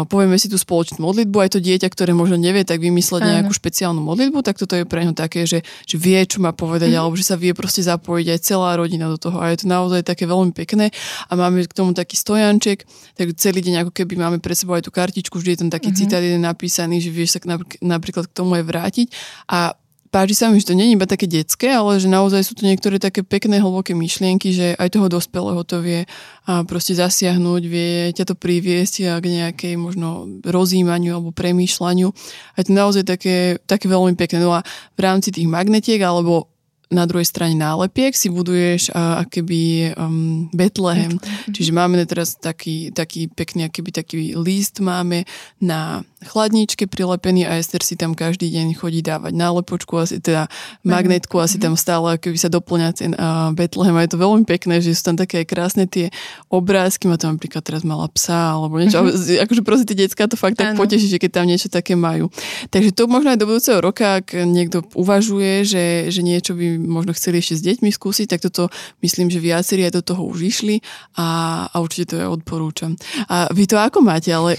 povieme 0.06 0.38
si 0.38 0.46
tú 0.46 0.62
spoločnú 0.62 1.02
modlitbu, 1.02 1.38
aj 1.42 1.58
to 1.58 1.60
dieťa, 1.60 1.90
ktoré 1.90 2.14
možno 2.14 2.38
nevie 2.38 2.62
tak 2.62 2.78
vymysleť 2.78 3.22
Áno. 3.26 3.32
nejakú 3.42 3.52
špeciálnu 3.58 3.98
modlitbu, 4.06 4.46
tak 4.46 4.62
toto 4.62 4.78
je 4.78 4.86
pre 4.86 5.02
ňo 5.02 5.18
také, 5.18 5.50
že, 5.50 5.66
že 5.90 5.96
vie, 5.98 6.22
čo 6.30 6.38
má 6.46 6.54
povedať, 6.54 6.94
mm-hmm. 6.94 7.02
alebo 7.02 7.18
že 7.18 7.26
sa 7.26 7.36
vie 7.42 7.58
proste 7.58 7.82
zapojiť 7.82 8.28
aj 8.38 8.40
celá 8.46 8.78
rodina 8.78 9.10
do 9.10 9.18
toho. 9.18 9.42
A 9.42 9.50
je 9.50 9.66
to 9.66 9.68
naozaj 9.68 10.06
také 10.06 10.30
veľmi 10.30 10.54
pekné. 10.54 10.94
A 11.26 11.32
máme 11.34 11.66
k 11.66 11.74
tomu 11.74 11.98
taký 11.98 12.14
stojanček, 12.14 12.86
tak 13.18 13.28
celý 13.42 13.66
deň 13.66 13.90
ako 13.90 13.92
keby 13.98 14.14
máme 14.14 14.38
pre 14.38 14.54
sebou 14.54 14.78
aj 14.78 14.86
tú 14.86 14.94
kartičku, 14.94 15.42
vždy 15.42 15.58
je 15.58 15.60
tam 15.66 15.70
taký 15.74 15.90
mm-hmm. 15.90 16.06
citát 16.06 16.22
jeden 16.22 16.46
napísaný, 16.46 17.02
že 17.02 17.10
vieš 17.10 17.42
sa 17.42 17.58
napríklad 17.82 18.30
k 18.30 18.36
tomu 18.38 18.54
aj 18.62 18.64
vrátiť. 18.70 19.08
A 19.50 19.74
páči 20.10 20.34
sa 20.34 20.50
mi, 20.50 20.58
že 20.58 20.74
to 20.74 20.78
nie 20.78 20.92
je 20.92 20.96
iba 20.98 21.06
také 21.06 21.30
detské, 21.30 21.70
ale 21.70 22.02
že 22.02 22.10
naozaj 22.10 22.42
sú 22.42 22.54
to 22.58 22.66
niektoré 22.66 22.98
také 22.98 23.22
pekné, 23.22 23.62
hlboké 23.62 23.94
myšlienky, 23.94 24.54
že 24.54 24.68
aj 24.76 24.98
toho 24.98 25.08
dospelého 25.08 25.62
to 25.66 25.82
vie 25.86 26.06
a 26.50 26.66
proste 26.66 26.98
zasiahnuť, 26.98 27.62
vie 27.70 28.10
ťa 28.14 28.26
to 28.26 28.36
priviesť 28.36 29.22
k 29.22 29.26
nejakej 29.26 29.74
možno 29.78 30.26
rozímaniu 30.42 31.18
alebo 31.18 31.30
premýšľaniu. 31.30 32.10
A 32.10 32.56
je 32.58 32.66
to 32.66 32.74
naozaj 32.74 33.04
také, 33.06 33.62
také 33.70 33.86
veľmi 33.86 34.18
pekné. 34.18 34.42
No 34.42 34.58
a 34.58 34.66
v 34.98 35.00
rámci 35.00 35.30
tých 35.30 35.46
magnetiek 35.46 36.02
alebo 36.02 36.50
na 36.90 37.06
druhej 37.06 37.30
strane 37.30 37.54
nálepiek 37.54 38.18
si 38.18 38.34
buduješ 38.34 38.90
uh, 38.90 39.22
akéby 39.22 39.94
um, 39.94 40.50
Betlehem. 40.50 41.22
Mhm. 41.22 41.54
Čiže 41.54 41.72
máme 41.72 42.02
teraz 42.10 42.34
taký, 42.34 42.90
taký 42.90 43.30
pekný, 43.30 43.70
akéby 43.70 43.94
taký 43.94 44.34
list 44.34 44.82
máme 44.82 45.30
na 45.62 46.02
chladničke 46.20 46.90
prilepený 46.90 47.48
a 47.48 47.56
Ester 47.62 47.80
si 47.80 47.96
tam 47.96 48.12
každý 48.12 48.52
deň 48.52 48.76
chodí 48.76 49.00
dávať 49.00 49.32
nálepočku, 49.38 49.96
asi 49.96 50.20
teda 50.20 50.52
magnetku, 50.84 51.40
asi 51.40 51.56
tam 51.62 51.80
stále 51.80 52.20
keby 52.20 52.36
sa 52.36 52.52
doplňa 52.52 52.90
ten 52.92 53.16
uh, 53.16 53.56
Betlehem 53.56 53.96
a 53.96 54.04
je 54.04 54.12
to 54.12 54.20
veľmi 54.20 54.44
pekné, 54.44 54.84
že 54.84 54.98
sú 54.98 55.14
tam 55.14 55.16
také 55.16 55.48
krásne 55.48 55.88
tie 55.88 56.12
obrázky, 56.52 57.08
má 57.08 57.16
tam 57.16 57.40
napríklad 57.40 57.64
teraz 57.64 57.88
mala 57.88 58.12
psa 58.12 58.58
alebo 58.60 58.82
niečo, 58.82 59.00
mm-hmm. 59.06 59.46
akože 59.48 59.62
proste 59.64 59.86
tie 59.88 60.10
decka 60.10 60.28
to 60.28 60.36
fakt 60.36 60.60
tak 60.60 60.76
poteší, 60.76 61.08
že 61.08 61.22
keď 61.22 61.32
tam 61.40 61.46
niečo 61.48 61.72
také 61.72 61.96
majú. 61.96 62.28
Takže 62.68 62.92
to 62.92 63.08
možno 63.08 63.32
aj 63.32 63.40
do 63.40 63.48
budúceho 63.48 63.80
roka, 63.80 64.20
ak 64.20 64.36
niekto 64.44 64.84
uvažuje, 65.00 65.64
že, 65.64 65.86
že 66.12 66.20
niečo 66.20 66.52
by 66.52 66.79
možno 66.88 67.12
chceli 67.12 67.44
ešte 67.44 67.60
s 67.60 67.66
deťmi 67.66 67.90
skúsiť, 67.92 68.32
tak 68.32 68.46
toto 68.48 68.72
myslím, 69.04 69.28
že 69.28 69.44
viacerí 69.44 69.84
aj 69.84 70.00
do 70.00 70.04
toho 70.04 70.24
už 70.24 70.40
išli 70.48 70.76
a, 71.20 71.68
a 71.68 71.76
určite 71.84 72.16
to 72.16 72.22
ja 72.22 72.32
odporúčam. 72.32 72.96
A 73.28 73.52
vy 73.52 73.68
to 73.68 73.76
ako 73.76 74.00
máte, 74.00 74.32
ale 74.32 74.56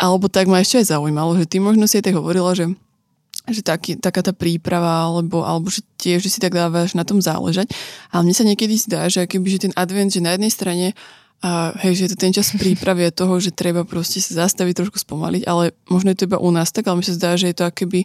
alebo 0.00 0.32
tak 0.32 0.48
ma 0.48 0.64
ešte 0.64 0.80
aj 0.80 0.96
zaujímalo, 0.96 1.36
že 1.36 1.44
ty 1.44 1.60
možno 1.60 1.84
si 1.84 2.00
aj 2.00 2.08
tak 2.08 2.16
hovorila, 2.16 2.56
že 2.56 2.72
že 3.48 3.64
taký, 3.64 3.96
taká 3.98 4.20
tá 4.22 4.30
príprava, 4.30 5.10
alebo, 5.10 5.42
alebo 5.42 5.72
že 5.72 5.82
tiež, 5.98 6.22
že 6.22 6.30
si 6.30 6.38
tak 6.38 6.54
dávaš 6.54 6.94
na 6.94 7.02
tom 7.02 7.18
záležať. 7.18 7.72
Ale 8.12 8.28
mne 8.28 8.36
sa 8.36 8.44
niekedy 8.46 8.76
zdá, 8.78 9.08
že 9.10 9.26
keby, 9.26 9.48
že 9.48 9.64
ten 9.66 9.74
advent, 9.74 10.12
že 10.12 10.22
na 10.22 10.36
jednej 10.36 10.52
strane 10.52 10.86
a 11.40 11.72
hej, 11.80 11.96
že 11.96 12.02
je 12.04 12.10
to 12.12 12.18
ten 12.20 12.36
čas 12.36 12.52
prípravy 12.52 13.08
toho, 13.16 13.40
že 13.40 13.48
treba 13.48 13.88
proste 13.88 14.20
sa 14.20 14.44
zastaviť, 14.44 14.84
trošku 14.84 15.00
spomaliť, 15.00 15.48
ale 15.48 15.72
možno 15.88 16.12
je 16.12 16.20
to 16.20 16.26
iba 16.28 16.36
u 16.36 16.52
nás 16.52 16.68
tak, 16.68 16.84
ale 16.84 17.00
mi 17.00 17.04
sa 17.04 17.16
zdá, 17.16 17.32
že 17.40 17.48
je 17.48 17.56
to 17.56 17.64
akéby 17.64 18.04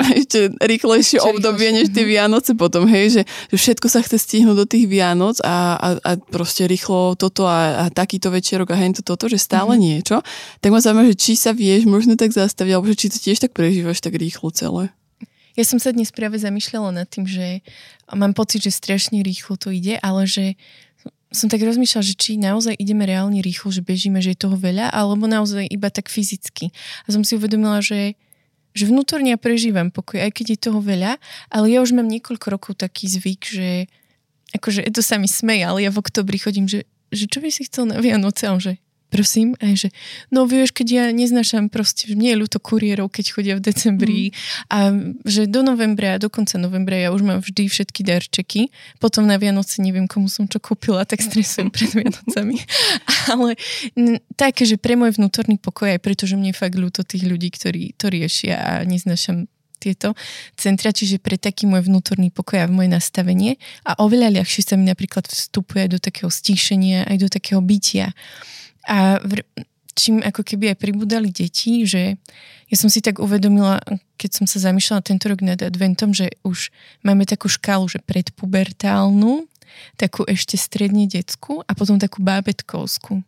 ešte 0.00 0.56
rýchlejšie 0.58 1.20
obdobie 1.20 1.70
než 1.76 1.92
tie 1.92 2.04
Vianoce 2.08 2.56
potom, 2.56 2.88
hej, 2.88 3.20
že, 3.20 3.22
že 3.52 3.56
všetko 3.56 3.86
sa 3.86 4.00
chce 4.00 4.16
stihnúť 4.16 4.56
do 4.56 4.66
tých 4.66 4.88
Vianoc 4.88 5.38
a, 5.44 5.76
a, 5.76 5.88
a 6.00 6.10
proste 6.16 6.64
rýchlo 6.64 7.14
toto 7.14 7.44
a, 7.44 7.86
a 7.86 7.92
takýto 7.92 8.32
večerok 8.32 8.72
a 8.72 8.80
hento 8.80 9.04
toto, 9.04 9.28
že 9.28 9.36
stále 9.36 9.76
mm-hmm. 9.76 9.86
niečo. 9.86 10.16
Tak 10.64 10.70
ma 10.72 10.80
zaujíma, 10.80 11.08
že 11.12 11.16
či 11.16 11.32
sa 11.36 11.52
vieš 11.52 11.84
možno 11.84 12.16
tak 12.16 12.32
zastaviť, 12.32 12.72
alebo 12.72 12.88
že 12.88 12.96
či 12.96 13.06
to 13.12 13.18
tiež 13.20 13.38
tak 13.44 13.52
prežívaš 13.52 14.00
tak 14.00 14.16
rýchlo 14.16 14.48
celé. 14.50 14.88
Ja 15.58 15.66
som 15.66 15.82
sa 15.82 15.90
dnes 15.90 16.14
práve 16.14 16.38
zamýšľala 16.38 17.04
nad 17.04 17.06
tým, 17.10 17.26
že 17.26 17.60
mám 18.08 18.32
pocit, 18.32 18.64
že 18.64 18.72
strašne 18.72 19.20
rýchlo 19.20 19.58
to 19.58 19.74
ide, 19.74 19.98
ale 20.00 20.24
že 20.24 20.54
som 21.30 21.46
tak 21.46 21.62
rozmýšľala, 21.62 22.04
že 22.06 22.18
či 22.18 22.40
naozaj 22.42 22.74
ideme 22.74 23.06
reálne 23.06 23.38
rýchlo, 23.38 23.70
že 23.70 23.86
bežíme, 23.86 24.18
že 24.18 24.34
je 24.34 24.42
toho 24.46 24.58
veľa, 24.58 24.90
alebo 24.90 25.30
naozaj 25.30 25.62
iba 25.70 25.86
tak 25.86 26.10
fyzicky. 26.10 26.74
A 27.06 27.08
som 27.14 27.22
si 27.22 27.38
uvedomila, 27.38 27.78
že 27.78 28.18
že 28.76 28.86
vnútorne 28.86 29.34
prežívam 29.34 29.90
pokoj, 29.90 30.20
aj 30.22 30.30
keď 30.30 30.46
je 30.54 30.58
toho 30.70 30.80
veľa, 30.82 31.18
ale 31.50 31.66
ja 31.70 31.82
už 31.82 31.94
mám 31.96 32.06
niekoľko 32.06 32.46
rokov 32.50 32.72
taký 32.78 33.10
zvyk, 33.10 33.42
že 33.46 33.68
akože 34.54 34.86
to 34.90 35.02
sa 35.02 35.18
mi 35.18 35.26
smeje, 35.30 35.66
ale 35.66 35.86
ja 35.86 35.90
v 35.90 36.00
oktobri 36.02 36.38
chodím, 36.38 36.66
že, 36.66 36.86
že 37.10 37.26
čo 37.30 37.42
by 37.42 37.50
si 37.50 37.66
chcel 37.66 37.90
na 37.90 37.98
Vianoce? 38.02 38.46
On 38.50 38.58
že 38.58 38.78
prosím, 39.10 39.58
aj 39.58 39.86
že, 39.86 39.88
no 40.30 40.46
vieš, 40.46 40.70
keď 40.70 40.86
ja 40.88 41.04
neznášam 41.10 41.66
proste, 41.66 42.14
nie 42.14 42.32
je 42.32 42.40
ľúto 42.40 42.62
kuriérov, 42.62 43.10
keď 43.10 43.24
chodia 43.34 43.54
v 43.58 43.62
decembri 43.66 44.22
mm. 44.30 44.34
a 44.70 44.78
že 45.26 45.50
do 45.50 45.66
novembra, 45.66 46.16
do 46.22 46.30
konca 46.30 46.56
novembra 46.56 46.96
ja 46.96 47.10
už 47.10 47.26
mám 47.26 47.42
vždy 47.42 47.66
všetky 47.66 48.06
darčeky, 48.06 48.70
potom 49.02 49.26
na 49.26 49.36
Vianoce 49.36 49.82
neviem, 49.82 50.06
komu 50.06 50.30
som 50.30 50.46
čo 50.46 50.62
kúpila, 50.62 51.02
tak 51.02 51.20
stresujem 51.20 51.68
pred 51.74 51.90
Vianocami. 51.90 52.62
Ale 53.26 53.58
také, 54.38 54.62
že 54.62 54.78
pre 54.78 54.94
môj 54.94 55.18
vnútorný 55.18 55.58
pokoj, 55.58 55.90
aj 55.90 56.00
pretože 56.00 56.38
mne 56.38 56.54
je 56.54 56.60
fakt 56.62 56.78
ľúto 56.78 57.02
tých 57.02 57.26
ľudí, 57.26 57.50
ktorí 57.50 57.98
to 57.98 58.06
riešia 58.08 58.54
a 58.56 58.70
neznášam 58.86 59.50
tieto 59.80 60.12
centra, 60.60 60.92
čiže 60.92 61.16
pre 61.16 61.40
taký 61.40 61.64
môj 61.64 61.88
vnútorný 61.88 62.28
pokoj 62.28 62.60
a 62.60 62.68
moje 62.68 62.92
nastavenie 62.92 63.56
a 63.88 63.96
oveľa 64.04 64.36
ľahšie 64.38 64.62
sa 64.62 64.76
mi 64.76 64.84
napríklad 64.84 65.24
vstupuje 65.24 65.88
do 65.88 65.96
takého 65.96 66.28
stíšenia, 66.28 67.08
aj 67.08 67.16
do 67.16 67.28
takého 67.32 67.64
bytia. 67.64 68.12
A 68.90 69.22
v, 69.22 69.46
čím 69.94 70.18
ako 70.18 70.42
keby 70.42 70.74
aj 70.74 70.82
pribudali 70.82 71.30
deti, 71.30 71.86
že 71.86 72.18
ja 72.70 72.76
som 72.78 72.90
si 72.90 72.98
tak 73.02 73.22
uvedomila, 73.22 73.78
keď 74.18 74.42
som 74.42 74.46
sa 74.50 74.58
zamýšľala 74.58 75.06
tento 75.06 75.30
rok 75.30 75.42
nad 75.42 75.58
adventom, 75.62 76.10
že 76.10 76.34
už 76.42 76.74
máme 77.06 77.26
takú 77.26 77.46
škálu, 77.50 77.86
že 77.86 78.02
predpubertálnu, 78.02 79.46
takú 79.94 80.26
ešte 80.26 80.58
stredne 80.58 81.06
detskú 81.06 81.62
a 81.66 81.72
potom 81.78 81.98
takú 81.98 82.22
bábetkovskú. 82.22 83.22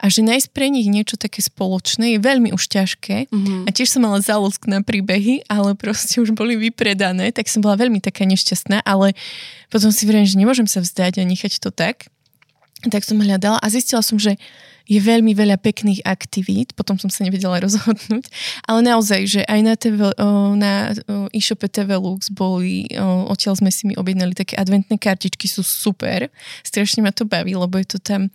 A 0.00 0.08
že 0.08 0.24
nájsť 0.24 0.48
pre 0.56 0.72
nich 0.72 0.88
niečo 0.88 1.20
také 1.20 1.44
spoločné 1.44 2.16
je 2.16 2.18
veľmi 2.24 2.48
už 2.56 2.64
ťažké. 2.72 3.28
Mm-hmm. 3.28 3.68
A 3.68 3.70
tiež 3.76 3.92
som 3.92 4.08
mala 4.08 4.24
záľusk 4.24 4.64
na 4.64 4.80
príbehy, 4.80 5.44
ale 5.52 5.76
proste 5.76 6.16
už 6.16 6.32
boli 6.32 6.56
vypredané, 6.56 7.28
tak 7.28 7.52
som 7.52 7.60
bola 7.60 7.76
veľmi 7.76 8.00
taká 8.00 8.24
nešťastná, 8.24 8.80
ale 8.88 9.12
potom 9.68 9.92
si 9.92 10.08
vriem, 10.08 10.24
že 10.24 10.40
nemôžem 10.40 10.64
sa 10.64 10.80
vzdať 10.80 11.20
a 11.20 11.28
nechať 11.28 11.60
to 11.60 11.68
tak. 11.68 12.08
Tak 12.88 13.04
som 13.04 13.20
hľadala 13.20 13.60
a 13.60 13.66
zistila 13.68 14.00
som, 14.00 14.16
že 14.16 14.40
je 14.86 15.02
veľmi 15.02 15.34
veľa 15.34 15.58
pekných 15.58 16.06
aktivít, 16.06 16.72
potom 16.78 16.94
som 16.94 17.10
sa 17.10 17.26
nevedela 17.26 17.58
rozhodnúť, 17.66 18.30
ale 18.64 18.80
naozaj, 18.86 19.20
že 19.26 19.40
aj 19.44 19.60
na, 19.60 19.74
TV, 19.74 19.98
na 20.54 20.94
e-shope 21.34 21.66
TV 21.66 21.98
Lux 21.98 22.30
boli, 22.30 22.86
odtiaľ 23.26 23.58
sme 23.58 23.70
si 23.74 23.90
mi 23.90 23.94
objednali 23.98 24.32
také 24.32 24.54
adventné 24.54 24.96
kartičky, 24.96 25.50
sú 25.50 25.66
super, 25.66 26.30
strašne 26.62 27.02
ma 27.02 27.10
to 27.10 27.26
baví, 27.26 27.58
lebo 27.58 27.76
je 27.82 27.86
to 27.86 27.98
tam 27.98 28.30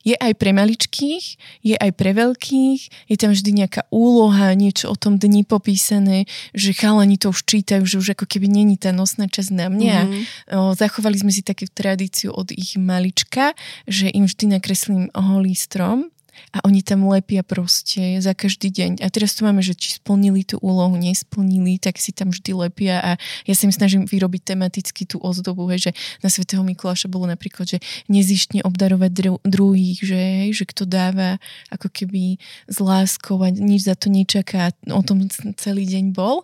je 0.00 0.16
aj 0.16 0.32
pre 0.40 0.56
maličkých, 0.56 1.24
je 1.60 1.76
aj 1.76 1.90
pre 1.92 2.16
veľkých, 2.16 2.80
je 3.08 3.16
tam 3.20 3.36
vždy 3.36 3.50
nejaká 3.64 3.84
úloha, 3.92 4.56
niečo 4.56 4.88
o 4.88 4.96
tom 4.96 5.20
dni 5.20 5.44
popísané, 5.44 6.24
že 6.56 6.72
chalani 6.72 7.20
to 7.20 7.32
už 7.32 7.44
čítajú, 7.44 7.84
že 7.84 8.00
už 8.00 8.08
ako 8.16 8.24
keby 8.24 8.48
není 8.48 8.80
tá 8.80 8.90
nosná 8.96 9.28
časť 9.28 9.50
na 9.52 9.68
mňa. 9.68 9.98
Mm-hmm. 10.00 10.22
O, 10.56 10.72
zachovali 10.72 11.20
sme 11.20 11.32
si 11.32 11.44
takú 11.44 11.68
tradíciu 11.68 12.32
od 12.32 12.48
ich 12.52 12.80
malička, 12.80 13.52
že 13.84 14.08
im 14.08 14.24
vždy 14.24 14.56
nakreslím 14.56 15.12
holý 15.12 15.52
strom 15.52 16.08
a 16.50 16.62
oni 16.66 16.82
tam 16.82 17.06
lepia 17.08 17.46
proste 17.46 18.18
za 18.18 18.34
každý 18.34 18.70
deň. 18.72 19.04
A 19.04 19.08
teraz 19.12 19.38
tu 19.38 19.46
máme, 19.46 19.62
že 19.62 19.76
či 19.76 19.98
splnili 19.98 20.42
tú 20.42 20.58
úlohu, 20.58 20.96
nesplnili, 20.98 21.78
tak 21.78 22.00
si 22.00 22.10
tam 22.10 22.34
vždy 22.34 22.52
lepia. 22.56 22.98
A 23.02 23.10
ja 23.46 23.54
sa 23.54 23.66
im 23.68 23.74
snažím 23.74 24.02
vyrobiť 24.06 24.54
tematicky 24.54 25.06
tú 25.06 25.22
ozdobu, 25.22 25.70
hej, 25.70 25.90
že 25.90 25.92
na 26.24 26.28
Svetého 26.32 26.64
Mikuláša 26.66 27.06
bolo 27.06 27.30
napríklad, 27.30 27.76
že 27.76 27.78
nezištne 28.10 28.66
obdarovať 28.66 29.10
dru- 29.12 29.42
druhých, 29.46 29.98
že, 30.02 30.20
hej, 30.46 30.50
že 30.56 30.64
kto 30.66 30.86
dáva 30.86 31.38
ako 31.70 31.88
keby 31.92 32.40
s 32.66 32.76
láskou 32.82 33.38
a 33.42 33.52
nič 33.52 33.86
za 33.86 33.94
to 33.94 34.10
nečaká, 34.10 34.74
o 34.90 35.02
tom 35.02 35.26
celý 35.56 35.86
deň 35.86 36.14
bol. 36.14 36.42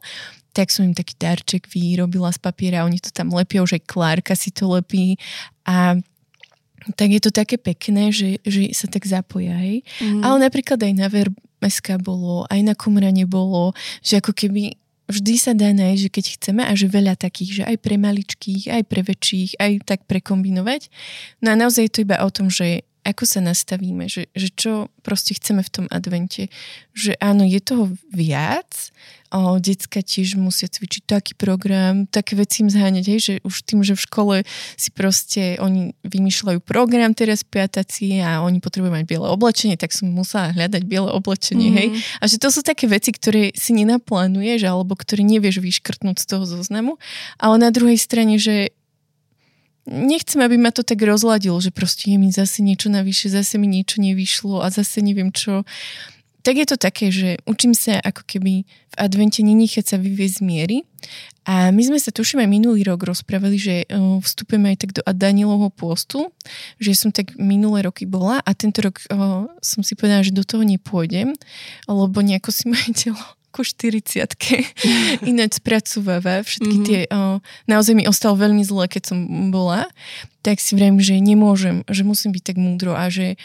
Tak 0.57 0.73
som 0.73 0.89
im 0.89 0.97
taký 0.97 1.13
darček 1.21 1.69
vyrobila 1.69 2.33
z 2.33 2.41
papiera, 2.41 2.89
oni 2.89 2.97
to 2.97 3.13
tam 3.13 3.29
lepia, 3.29 3.61
už 3.61 3.77
aj 3.77 3.83
Klárka 3.85 4.33
si 4.33 4.49
to 4.49 4.73
lepí. 4.73 5.21
A 5.69 6.01
tak 6.95 7.09
je 7.11 7.21
to 7.23 7.31
také 7.35 7.59
pekné, 7.59 8.15
že, 8.15 8.39
že 8.47 8.71
sa 8.71 8.87
tak 8.87 9.09
zapoja, 9.09 9.59
hej. 9.59 9.83
Mm. 9.99 10.23
Ale 10.23 10.37
napríklad 10.47 10.79
aj 10.79 10.93
na 10.95 11.09
Vermeska 11.11 11.99
bolo, 11.99 12.47
aj 12.47 12.61
na 12.63 12.75
Kumrane 12.79 13.27
bolo, 13.27 13.75
že 14.05 14.23
ako 14.23 14.31
keby 14.31 14.79
vždy 15.07 15.35
sa 15.39 15.53
dá 15.55 15.71
nájsť, 15.71 16.01
že 16.03 16.11
keď 16.11 16.25
chceme 16.39 16.63
a 16.67 16.73
že 16.75 16.91
veľa 16.91 17.15
takých, 17.19 17.51
že 17.51 17.63
aj 17.67 17.77
pre 17.79 17.97
maličkých, 17.99 18.71
aj 18.71 18.83
pre 18.91 19.01
väčších, 19.07 19.59
aj 19.59 19.73
tak 19.87 20.01
prekombinovať. 20.11 20.91
No 21.43 21.55
a 21.55 21.59
naozaj 21.59 21.91
je 21.91 21.93
to 21.95 22.03
iba 22.03 22.19
o 22.23 22.31
tom, 22.31 22.51
že 22.51 22.83
ako 23.07 23.23
sa 23.23 23.39
nastavíme, 23.39 24.11
že, 24.11 24.27
že 24.35 24.51
čo 24.51 24.91
proste 25.07 25.39
chceme 25.39 25.63
v 25.63 25.71
tom 25.71 25.87
advente. 25.95 26.51
Že 26.91 27.15
áno, 27.23 27.47
je 27.47 27.63
toho 27.63 27.95
viac, 28.11 28.91
o, 29.31 29.63
decka 29.63 30.03
tiež 30.03 30.35
musia 30.35 30.67
cvičiť 30.67 31.07
taký 31.07 31.33
program, 31.39 32.11
také 32.11 32.35
veci 32.35 32.67
im 32.67 32.71
zháňať, 32.75 33.05
hej, 33.07 33.21
že 33.23 33.35
už 33.47 33.63
tým, 33.63 33.87
že 33.87 33.95
v 33.95 34.03
škole 34.03 34.37
si 34.75 34.91
proste 34.91 35.63
oni 35.63 35.95
vymýšľajú 36.03 36.59
program 36.67 37.15
teraz 37.15 37.47
piataci 37.47 38.19
a 38.19 38.43
oni 38.43 38.59
potrebujú 38.59 38.91
mať 38.91 39.07
biele 39.07 39.31
oblečenie, 39.31 39.79
tak 39.79 39.95
som 39.95 40.11
musela 40.11 40.51
hľadať 40.51 40.83
biele 40.83 41.15
oblečenie, 41.15 41.71
mm. 41.71 41.77
hej. 41.79 41.89
Mhm. 41.95 41.99
A 42.19 42.25
že 42.27 42.37
to 42.43 42.51
sú 42.51 42.67
také 42.67 42.91
veci, 42.91 43.15
ktoré 43.15 43.55
si 43.55 43.71
nenaplánuješ 43.79 44.67
alebo 44.67 44.99
ktoré 44.99 45.23
nevieš 45.23 45.63
vyškrtnúť 45.63 46.19
z 46.19 46.27
toho 46.27 46.43
zoznamu, 46.43 46.99
ale 47.39 47.63
na 47.63 47.71
druhej 47.71 48.03
strane, 48.03 48.43
že 48.43 48.75
nechcem, 49.87 50.43
aby 50.43 50.59
ma 50.59 50.75
to 50.75 50.83
tak 50.83 51.01
rozladilo, 51.03 51.57
že 51.63 51.71
proste 51.71 52.11
je 52.13 52.19
mi 52.19 52.35
zase 52.35 52.61
niečo 52.61 52.91
navyše, 52.91 53.31
zase 53.31 53.57
mi 53.57 53.71
niečo 53.71 54.03
nevyšlo 54.03 54.61
a 54.61 54.69
zase 54.69 55.01
neviem 55.01 55.31
čo. 55.31 55.63
Tak 56.47 56.55
je 56.55 56.67
to 56.67 56.79
také, 56.79 57.11
že 57.11 57.43
učím 57.43 57.75
sa 57.75 57.99
ako 57.99 58.23
keby 58.23 58.63
v 58.67 58.95
advente 58.95 59.43
nenechať 59.43 59.83
sa 59.83 59.97
vyviezť 59.99 60.35
z 60.39 60.47
miery. 60.47 60.79
A 61.43 61.75
my 61.75 61.83
sme 61.83 61.99
sa 61.99 62.15
tuším 62.15 62.43
aj 62.43 62.51
minulý 62.51 62.87
rok 62.87 63.03
rozprávali, 63.03 63.59
že 63.59 63.75
vstúpime 64.23 64.75
aj 64.75 64.79
tak 64.83 64.91
do 64.95 65.03
Danilovho 65.07 65.71
postu, 65.75 66.31
že 66.79 66.95
som 66.95 67.11
tak 67.11 67.35
minulé 67.39 67.87
roky 67.87 68.07
bola 68.07 68.43
a 68.43 68.51
tento 68.55 68.83
rok 68.83 69.03
som 69.63 69.83
si 69.83 69.95
povedala, 69.99 70.27
že 70.27 70.35
do 70.35 70.47
toho 70.47 70.63
nepôjdem, 70.63 71.35
lebo 71.87 72.19
nejako 72.19 72.51
si 72.51 72.71
moje 72.71 72.91
telo 73.11 73.36
ku 73.57 73.65
40 73.67 75.25
ináč 75.25 75.57
spracováva 75.57 76.45
všetky 76.45 76.77
mm-hmm. 76.77 76.89
tie, 76.89 77.01
o, 77.09 77.41
naozaj 77.65 77.97
mi 77.97 78.05
ostalo 78.05 78.37
veľmi 78.37 78.61
zle, 78.61 78.85
keď 78.85 79.17
som 79.17 79.19
bola, 79.49 79.89
tak 80.45 80.61
si 80.61 80.77
vrajím, 80.77 81.01
že 81.01 81.17
nemôžem, 81.17 81.81
že 81.89 82.05
musím 82.05 82.37
byť 82.37 82.43
tak 82.53 82.57
múdro 82.61 82.93
a 82.93 83.09
že 83.09 83.41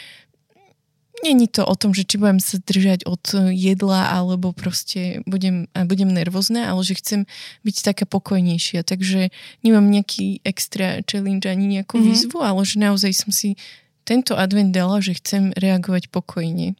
Není 1.22 1.46
to 1.46 1.62
o 1.62 1.78
tom, 1.78 1.94
že 1.94 2.02
či 2.02 2.18
budem 2.18 2.42
sa 2.42 2.58
držať 2.58 3.06
od 3.06 3.54
jedla 3.54 4.10
alebo 4.10 4.50
proste 4.50 5.22
budem, 5.22 5.70
budem 5.70 6.10
nervózna, 6.10 6.66
ale 6.66 6.82
že 6.82 6.98
chcem 6.98 7.30
byť 7.62 7.76
taká 7.86 8.10
pokojnejšia. 8.10 8.82
Takže 8.82 9.30
nemám 9.62 9.86
nejaký 9.86 10.42
extra 10.42 10.98
challenge 11.06 11.46
ani 11.46 11.78
nejakú 11.78 12.02
mm-hmm. 12.02 12.10
výzvu, 12.10 12.42
ale 12.42 12.66
že 12.66 12.82
naozaj 12.82 13.14
som 13.14 13.30
si 13.30 13.54
tento 14.02 14.34
advent 14.34 14.74
dala, 14.74 14.98
že 14.98 15.14
chcem 15.14 15.54
reagovať 15.54 16.10
pokojne. 16.10 16.74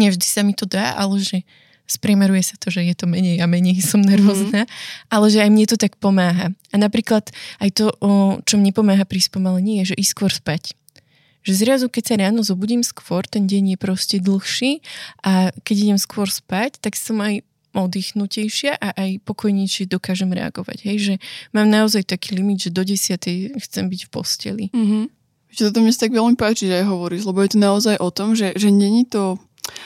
Nevždy 0.00 0.24
sa 0.24 0.40
mi 0.40 0.56
to 0.56 0.64
dá, 0.64 0.96
ale 0.96 1.20
že 1.20 1.44
spriemeruje 1.90 2.46
sa 2.46 2.54
to, 2.54 2.70
že 2.70 2.86
je 2.86 2.94
to 2.94 3.10
menej 3.10 3.42
a 3.42 3.50
menej 3.50 3.82
som 3.90 3.98
nervózna, 3.98 4.64
mm-hmm. 4.64 5.10
ale 5.10 5.26
že 5.26 5.42
aj 5.42 5.50
mne 5.50 5.66
to 5.66 5.74
tak 5.74 5.98
pomáha. 5.98 6.54
A 6.70 6.76
napríklad 6.78 7.34
aj 7.58 7.70
to, 7.74 7.90
čo 8.46 8.54
mne 8.54 8.70
pomáha 8.70 9.02
pri 9.02 9.18
spomalení, 9.18 9.82
je, 9.82 9.94
že 9.94 9.98
ísť 9.98 10.12
skôr 10.14 10.30
spať 10.30 10.78
že 11.40 11.56
zrazu, 11.56 11.88
keď 11.88 12.04
sa 12.04 12.14
ráno 12.20 12.44
zobudím 12.44 12.84
skôr, 12.84 13.24
ten 13.24 13.48
deň 13.48 13.76
je 13.76 13.78
proste 13.80 14.16
dlhší 14.20 14.84
a 15.24 15.48
keď 15.64 15.76
idem 15.88 15.98
skôr 16.00 16.28
spať, 16.28 16.76
tak 16.84 17.00
som 17.00 17.16
aj 17.24 17.40
oddychnutejšia 17.70 18.76
a 18.76 18.88
aj 18.98 19.22
pokojnejšie 19.22 19.86
dokážem 19.86 20.30
reagovať. 20.34 20.84
Hej, 20.84 20.96
že 20.98 21.14
mám 21.54 21.70
naozaj 21.70 22.02
taký 22.02 22.34
limit, 22.34 22.66
že 22.66 22.74
do 22.74 22.82
10. 22.82 23.56
chcem 23.56 23.84
byť 23.86 24.00
v 24.06 24.10
posteli. 24.10 24.64
Mm-hmm. 24.74 25.04
Že 25.50 25.60
toto 25.70 25.78
mne 25.82 25.92
sa 25.94 26.06
tak 26.06 26.14
veľmi 26.14 26.36
páči, 26.38 26.70
že 26.70 26.82
aj 26.82 26.86
hovoríš, 26.86 27.26
lebo 27.26 27.42
je 27.42 27.50
to 27.54 27.58
naozaj 27.58 27.96
o 27.98 28.10
tom, 28.10 28.38
že, 28.38 28.54
že 28.54 28.70
není 28.70 29.06
to, 29.06 29.38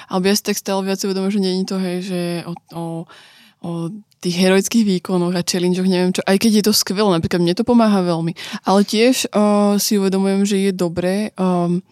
alebo 0.09 0.25
ja 0.29 0.35
si 0.35 0.43
tak 0.45 0.57
stále 0.59 0.81
viac 0.85 1.01
uvedomujem, 1.03 1.35
že 1.39 1.45
není 1.45 1.63
to, 1.65 1.77
hej, 1.79 1.99
že 2.05 2.21
o, 2.45 2.53
o, 2.75 2.85
o 3.65 3.71
tých 4.25 4.41
heroických 4.41 4.85
výkonoch 4.89 5.37
a 5.37 5.45
challengeoch, 5.45 5.85
neviem 5.85 6.17
čo, 6.17 6.25
aj 6.25 6.41
keď 6.41 6.53
je 6.61 6.65
to 6.65 6.73
skvelé, 6.73 7.13
napríklad 7.13 7.45
mne 7.45 7.53
to 7.53 7.69
pomáha 7.69 8.01
veľmi, 8.01 8.33
ale 8.65 8.81
tiež 8.89 9.29
uh, 9.37 9.77
si 9.77 10.01
uvedomujem, 10.01 10.49
že 10.49 10.57
je 10.65 10.73
dobré 10.73 11.37
um, 11.37 11.85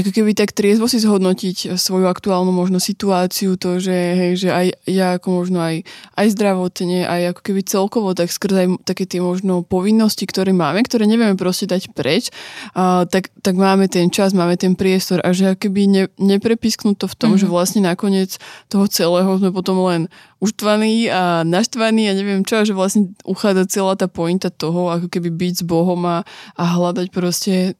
ako 0.00 0.10
keby 0.10 0.32
tak 0.32 0.56
triezvo 0.56 0.88
si 0.88 0.98
zhodnotiť 0.98 1.76
svoju 1.76 2.08
aktuálnu 2.08 2.50
možno 2.50 2.80
situáciu, 2.80 3.60
to, 3.60 3.76
že, 3.78 3.92
hej, 3.92 4.32
že 4.40 4.48
aj 4.48 4.66
ja 4.88 5.20
ako 5.20 5.28
možno 5.44 5.60
aj, 5.60 5.84
aj 6.16 6.26
zdravotne, 6.32 7.04
aj 7.04 7.36
ako 7.36 7.40
keby 7.44 7.60
celkovo, 7.62 8.08
tak 8.16 8.32
skrz 8.32 8.54
aj 8.56 8.68
také 8.88 9.04
tie 9.04 9.20
možno 9.20 9.60
povinnosti, 9.60 10.24
ktoré 10.24 10.56
máme, 10.56 10.80
ktoré 10.82 11.04
nevieme 11.04 11.36
proste 11.36 11.68
dať 11.68 11.92
preč, 11.92 12.32
a, 12.72 13.04
tak, 13.04 13.28
tak 13.44 13.54
máme 13.54 13.86
ten 13.86 14.08
čas, 14.08 14.32
máme 14.32 14.56
ten 14.56 14.72
priestor 14.74 15.20
a 15.20 15.30
že 15.36 15.54
keby 15.54 15.82
ne, 15.86 16.04
neprepisknúť 16.16 16.96
to 16.96 17.06
v 17.06 17.16
tom, 17.20 17.30
mm-hmm. 17.36 17.42
že 17.44 17.52
vlastne 17.52 17.80
nakoniec 17.84 18.40
toho 18.72 18.88
celého 18.88 19.30
sme 19.36 19.52
potom 19.52 19.84
len 19.86 20.08
uštvaní 20.40 21.12
a 21.12 21.44
naštvaní 21.44 22.08
a 22.08 22.16
neviem 22.16 22.42
čo, 22.42 22.64
a 22.64 22.66
že 22.66 22.72
vlastne 22.72 23.12
uchádza 23.28 23.68
celá 23.68 23.92
tá 23.94 24.08
pointa 24.08 24.48
toho, 24.48 24.88
ako 24.88 25.12
keby 25.12 25.28
byť 25.28 25.52
s 25.60 25.64
Bohom 25.68 26.00
a, 26.08 26.24
a 26.56 26.64
hľadať 26.64 27.12
proste 27.12 27.76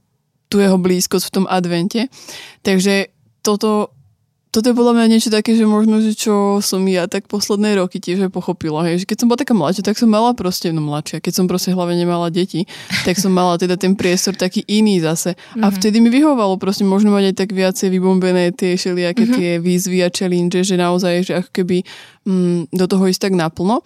tú 0.50 0.58
jeho 0.58 0.76
blízkosť 0.76 1.30
v 1.30 1.34
tom 1.40 1.46
advente. 1.46 2.10
Takže 2.66 3.14
toto 3.40 3.94
toto 4.50 4.66
je 4.66 4.74
podľa 4.74 4.98
mňa 4.98 5.06
niečo 5.06 5.30
také, 5.30 5.54
že 5.54 5.62
možno, 5.62 6.02
že 6.02 6.10
čo 6.10 6.58
som 6.58 6.82
ja 6.90 7.06
tak 7.06 7.30
posledné 7.30 7.78
roky 7.78 8.02
tiež 8.02 8.34
pochopila. 8.34 8.82
Hej, 8.82 9.06
že 9.06 9.06
keď 9.06 9.16
som 9.22 9.26
bola 9.30 9.38
taká 9.38 9.54
mladšia, 9.54 9.86
tak 9.86 9.94
som 9.94 10.10
mala 10.10 10.34
proste, 10.34 10.74
no 10.74 10.82
mladšia, 10.82 11.22
keď 11.22 11.32
som 11.38 11.46
proste 11.46 11.70
hlavne 11.70 11.94
nemala 11.94 12.34
deti, 12.34 12.66
tak 13.06 13.14
som 13.14 13.30
mala 13.30 13.62
teda 13.62 13.78
ten 13.78 13.94
priestor 13.94 14.34
taký 14.34 14.66
iný 14.66 14.98
zase. 14.98 15.38
Mm-hmm. 15.38 15.62
A 15.62 15.66
mhm. 15.70 15.74
vtedy 15.78 15.96
mi 16.02 16.10
vyhovalo 16.10 16.58
proste 16.58 16.82
možno 16.82 17.14
mať 17.14 17.30
aj 17.30 17.34
tak 17.46 17.50
viacej 17.54 17.88
vybombené 17.94 18.50
tie 18.50 18.74
všelijaké 18.74 19.22
mm-hmm. 19.22 19.38
tie 19.38 19.50
výzvy 19.62 19.98
a 20.02 20.10
challenge, 20.10 20.58
že 20.66 20.74
naozaj, 20.74 21.30
že 21.30 21.32
ako 21.46 21.50
keby 21.54 21.86
mm, 22.26 22.72
do 22.72 22.86
toho 22.86 23.08
ísť 23.08 23.30
tak 23.30 23.34
naplno. 23.36 23.80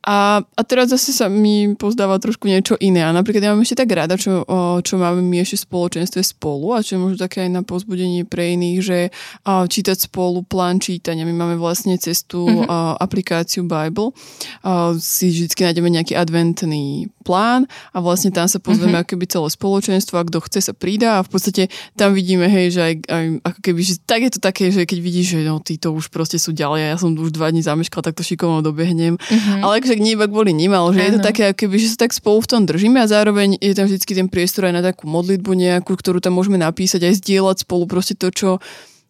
A, 0.00 0.40
a 0.40 0.62
teraz 0.64 0.88
zase 0.88 1.12
sa 1.12 1.28
mi 1.28 1.76
pozdáva 1.76 2.16
trošku 2.16 2.48
niečo 2.48 2.72
iné. 2.80 3.04
A 3.04 3.12
napríklad 3.12 3.44
ja 3.44 3.52
mám 3.52 3.60
ešte 3.60 3.84
tak 3.84 3.92
rada, 3.92 4.16
čo, 4.16 4.48
o, 4.48 4.80
čo 4.80 4.96
máme 4.96 5.20
my 5.20 5.44
ešte 5.44 5.60
v 5.60 5.66
spoločenstve 5.68 6.20
spolu 6.24 6.72
a 6.72 6.80
čo 6.80 6.96
je 6.96 7.04
možno 7.04 7.18
také 7.20 7.44
aj 7.44 7.50
na 7.52 7.60
pozbudenie 7.60 8.24
pre 8.24 8.56
iných, 8.56 8.78
že 8.80 8.98
o, 9.44 9.68
čítať 9.68 10.08
spolu 10.08 10.40
plán 10.40 10.80
čítania. 10.80 11.28
My 11.28 11.36
máme 11.36 11.60
vlastne 11.60 12.00
cestu 12.00 12.48
mm-hmm. 12.48 12.64
o, 12.64 12.96
aplikáciu 12.96 13.68
Bible. 13.68 14.16
O, 14.64 14.96
si 14.96 15.28
vždy 15.28 15.52
nájdeme 15.52 15.92
nejaký 15.92 16.16
adventný 16.16 17.12
plán 17.20 17.68
a 17.92 18.00
vlastne 18.00 18.32
tam 18.32 18.48
sa 18.48 18.56
pozrieme 18.56 18.96
mm-hmm. 18.96 19.04
akoby 19.04 19.24
celé 19.28 19.48
spoločenstvo 19.52 20.16
a 20.16 20.24
kto 20.24 20.40
chce 20.48 20.60
sa 20.64 20.72
prída 20.72 21.20
a 21.20 21.24
v 21.24 21.28
podstate 21.28 21.68
tam 21.92 22.16
vidíme, 22.16 22.48
hej, 22.48 22.72
že 22.72 22.80
aj, 22.80 22.94
aj 23.04 23.24
ako 23.44 23.58
keby, 23.60 23.80
že 23.84 23.94
tak 24.00 24.24
je 24.24 24.32
to 24.32 24.40
také, 24.40 24.72
že 24.72 24.88
keď 24.88 24.98
vidíš, 25.04 25.26
že 25.36 25.40
no, 25.44 25.60
títo 25.60 25.92
už 25.92 26.08
proste 26.08 26.40
sú 26.40 26.56
ďalej 26.56 26.80
a 26.88 26.90
ja 26.94 26.96
som 26.96 27.12
už 27.12 27.36
dva 27.36 27.52
dní 27.52 27.60
zameškal, 27.70 28.02
tak 28.02 28.18
to 28.18 28.26
šikovno 28.26 28.60
dobehnem. 28.66 29.14
Mm-hmm. 29.14 29.62
Ale 29.62 29.80
však 29.80 30.02
nie 30.02 30.18
iba 30.18 30.26
kvôli 30.26 30.50
ním, 30.50 30.74
ale 30.74 30.92
že 30.92 31.00
ano. 31.00 31.06
je 31.06 31.12
to 31.16 31.22
také, 31.22 31.44
keby, 31.54 31.76
že 31.78 31.94
sa 31.94 32.06
tak 32.06 32.12
spolu 32.12 32.42
v 32.42 32.50
tom 32.50 32.62
držíme 32.66 32.98
a 32.98 33.06
zároveň 33.06 33.56
je 33.62 33.72
tam 33.78 33.86
vždy 33.86 34.02
ten 34.02 34.28
priestor 34.28 34.66
aj 34.66 34.74
na 34.74 34.82
takú 34.82 35.06
modlitbu 35.06 35.50
nejakú, 35.54 35.94
ktorú 35.94 36.18
tam 36.18 36.34
môžeme 36.34 36.58
napísať, 36.58 37.06
aj 37.06 37.22
zdieľať 37.22 37.56
spolu 37.64 37.86
proste 37.86 38.18
to, 38.18 38.28
čo 38.34 38.48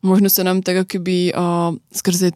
možno 0.05 0.29
sa 0.29 0.45
nám 0.45 0.65
tak 0.65 0.89
keby 0.89 1.33
uh, 1.33 1.77
skrze 1.93 2.33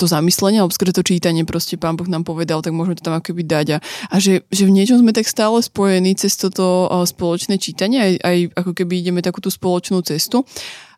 to 0.00 0.08
zamyslenie 0.08 0.64
alebo 0.64 0.72
skrze 0.72 0.96
to 0.96 1.04
čítanie 1.04 1.44
proste 1.44 1.76
pán 1.76 2.00
Boh 2.00 2.08
nám 2.08 2.24
povedal, 2.24 2.64
tak 2.64 2.72
môžeme 2.72 2.96
to 2.96 3.04
tam 3.04 3.20
akoby 3.20 3.44
dať 3.44 3.66
a, 3.76 3.78
a 4.08 4.16
že, 4.16 4.48
že 4.48 4.64
v 4.64 4.72
niečom 4.72 4.96
sme 4.96 5.12
tak 5.12 5.28
stále 5.28 5.60
spojení 5.60 6.16
cez 6.16 6.40
toto 6.40 6.88
spoločné 7.04 7.60
čítanie, 7.60 8.00
aj, 8.00 8.12
aj 8.24 8.36
ako 8.64 8.72
keby 8.72 9.04
ideme 9.04 9.20
takú 9.20 9.44
tú 9.44 9.52
spoločnú 9.52 10.00
cestu 10.00 10.48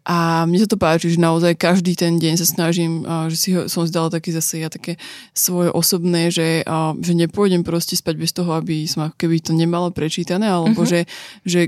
a 0.02 0.42
mne 0.50 0.58
sa 0.58 0.68
to 0.68 0.74
páči, 0.74 1.14
že 1.14 1.22
naozaj 1.22 1.54
každý 1.54 1.94
ten 1.94 2.18
deň 2.18 2.34
sa 2.34 2.46
snažím, 2.46 3.06
že 3.30 3.36
si 3.38 3.48
ho, 3.54 3.70
som 3.70 3.86
zdala 3.86 4.10
také 4.10 4.34
zase 4.34 4.58
ja 4.58 4.66
také 4.66 4.98
svoje 5.30 5.70
osobné, 5.70 6.34
že, 6.34 6.66
že 6.98 7.12
nepôjdem 7.14 7.62
proste 7.62 7.94
spať 7.94 8.14
bez 8.18 8.34
toho, 8.34 8.50
aby 8.58 8.90
som 8.90 9.14
keby 9.14 9.38
to 9.38 9.54
nemala 9.54 9.94
prečítané, 9.94 10.50
alebo 10.50 10.82
uh-huh. 10.82 10.90
že, 10.90 11.00
že 11.46 11.60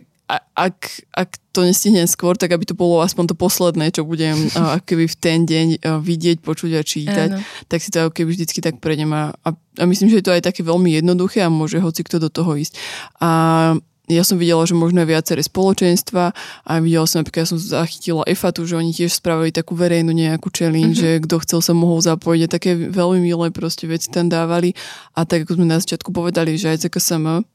ak, 0.57 1.05
ak 1.12 1.31
to 1.53 1.68
nestihnem 1.68 2.09
skôr, 2.09 2.35
tak 2.35 2.51
aby 2.51 2.64
to 2.64 2.73
bolo 2.73 3.05
aspoň 3.05 3.31
to 3.31 3.37
posledné, 3.37 3.92
čo 3.92 4.09
budem 4.09 4.49
ako 4.57 4.83
keby 4.83 5.05
v 5.05 5.16
ten 5.20 5.38
deň 5.44 5.66
vidieť, 6.01 6.40
počuť 6.40 6.70
a 6.75 6.83
čítať, 6.83 7.29
Áno. 7.37 7.44
tak 7.68 7.79
si 7.85 7.92
to 7.92 8.09
keby 8.09 8.33
vždycky 8.33 8.64
tak 8.64 8.81
prejdem 8.81 9.12
a, 9.12 9.37
a, 9.44 9.49
a 9.55 9.85
myslím, 9.85 10.09
že 10.09 10.25
je 10.25 10.27
to 10.27 10.35
aj 10.35 10.49
také 10.49 10.64
veľmi 10.64 10.97
jednoduché 10.97 11.44
a 11.44 11.53
môže 11.53 11.77
hoci 11.77 12.03
kto 12.03 12.25
do 12.25 12.33
toho 12.33 12.57
ísť. 12.57 12.75
A 13.20 13.77
ja 14.05 14.21
som 14.21 14.37
videla, 14.37 14.61
že 14.69 14.77
možno 14.77 15.01
je 15.01 15.12
viaceré 15.17 15.40
spoločenstva 15.40 16.37
a 16.69 16.73
videla 16.85 17.09
som 17.09 17.25
napríklad, 17.25 17.49
ja 17.49 17.51
som 17.57 17.61
zachytila 17.61 18.29
EFATu, 18.29 18.69
že 18.69 18.77
oni 18.77 18.93
tiež 18.93 19.17
spravili 19.17 19.49
takú 19.49 19.73
verejnú 19.73 20.12
nejakú 20.12 20.53
challenge, 20.53 21.01
mm-hmm. 21.01 21.21
že 21.21 21.25
kto 21.25 21.37
chcel 21.40 21.61
sa 21.64 21.73
mohol 21.73 22.05
zapojiť 22.05 22.40
a 22.45 22.53
také 22.53 22.77
veľmi 22.77 23.25
milé 23.25 23.49
proste 23.49 23.88
veci 23.88 24.12
tam 24.12 24.29
dávali 24.29 24.77
a 25.17 25.25
tak 25.25 25.49
ako 25.49 25.57
sme 25.57 25.67
na 25.73 25.81
začiatku 25.81 26.12
povedali, 26.12 26.61
že 26.61 26.77
aj 26.77 26.85
CKSM 26.88 27.49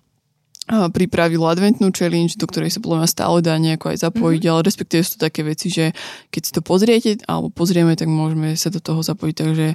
pripravil 0.69 1.41
adventnú 1.49 1.89
challenge, 1.89 2.37
do 2.37 2.45
ktorej 2.45 2.73
sa 2.73 2.81
podľa 2.81 3.05
mňa 3.05 3.09
stále 3.09 3.37
dá 3.41 3.57
nejako 3.57 3.93
aj 3.93 3.97
zapojiť, 4.09 4.41
mm-hmm. 4.41 4.53
ale 4.57 4.65
respektíve 4.65 5.01
sú 5.05 5.11
to 5.17 5.25
také 5.29 5.41
veci, 5.45 5.69
že 5.69 5.93
keď 6.33 6.41
si 6.41 6.51
to 6.53 6.61
pozriete 6.65 7.11
alebo 7.29 7.53
pozrieme, 7.53 7.93
tak 7.93 8.09
môžeme 8.09 8.57
sa 8.57 8.73
do 8.73 8.81
toho 8.81 9.05
zapojiť, 9.05 9.35
takže 9.37 9.67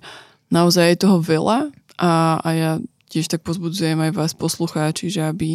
naozaj 0.50 0.90
je 0.90 1.02
toho 1.06 1.22
veľa 1.22 1.70
a, 2.02 2.42
a 2.42 2.48
ja 2.50 2.70
tiež 3.14 3.30
tak 3.30 3.46
pozbudzujem 3.46 3.94
aj 3.94 4.10
vás 4.10 4.32
poslucháči, 4.34 5.06
že 5.06 5.22
aby 5.22 5.54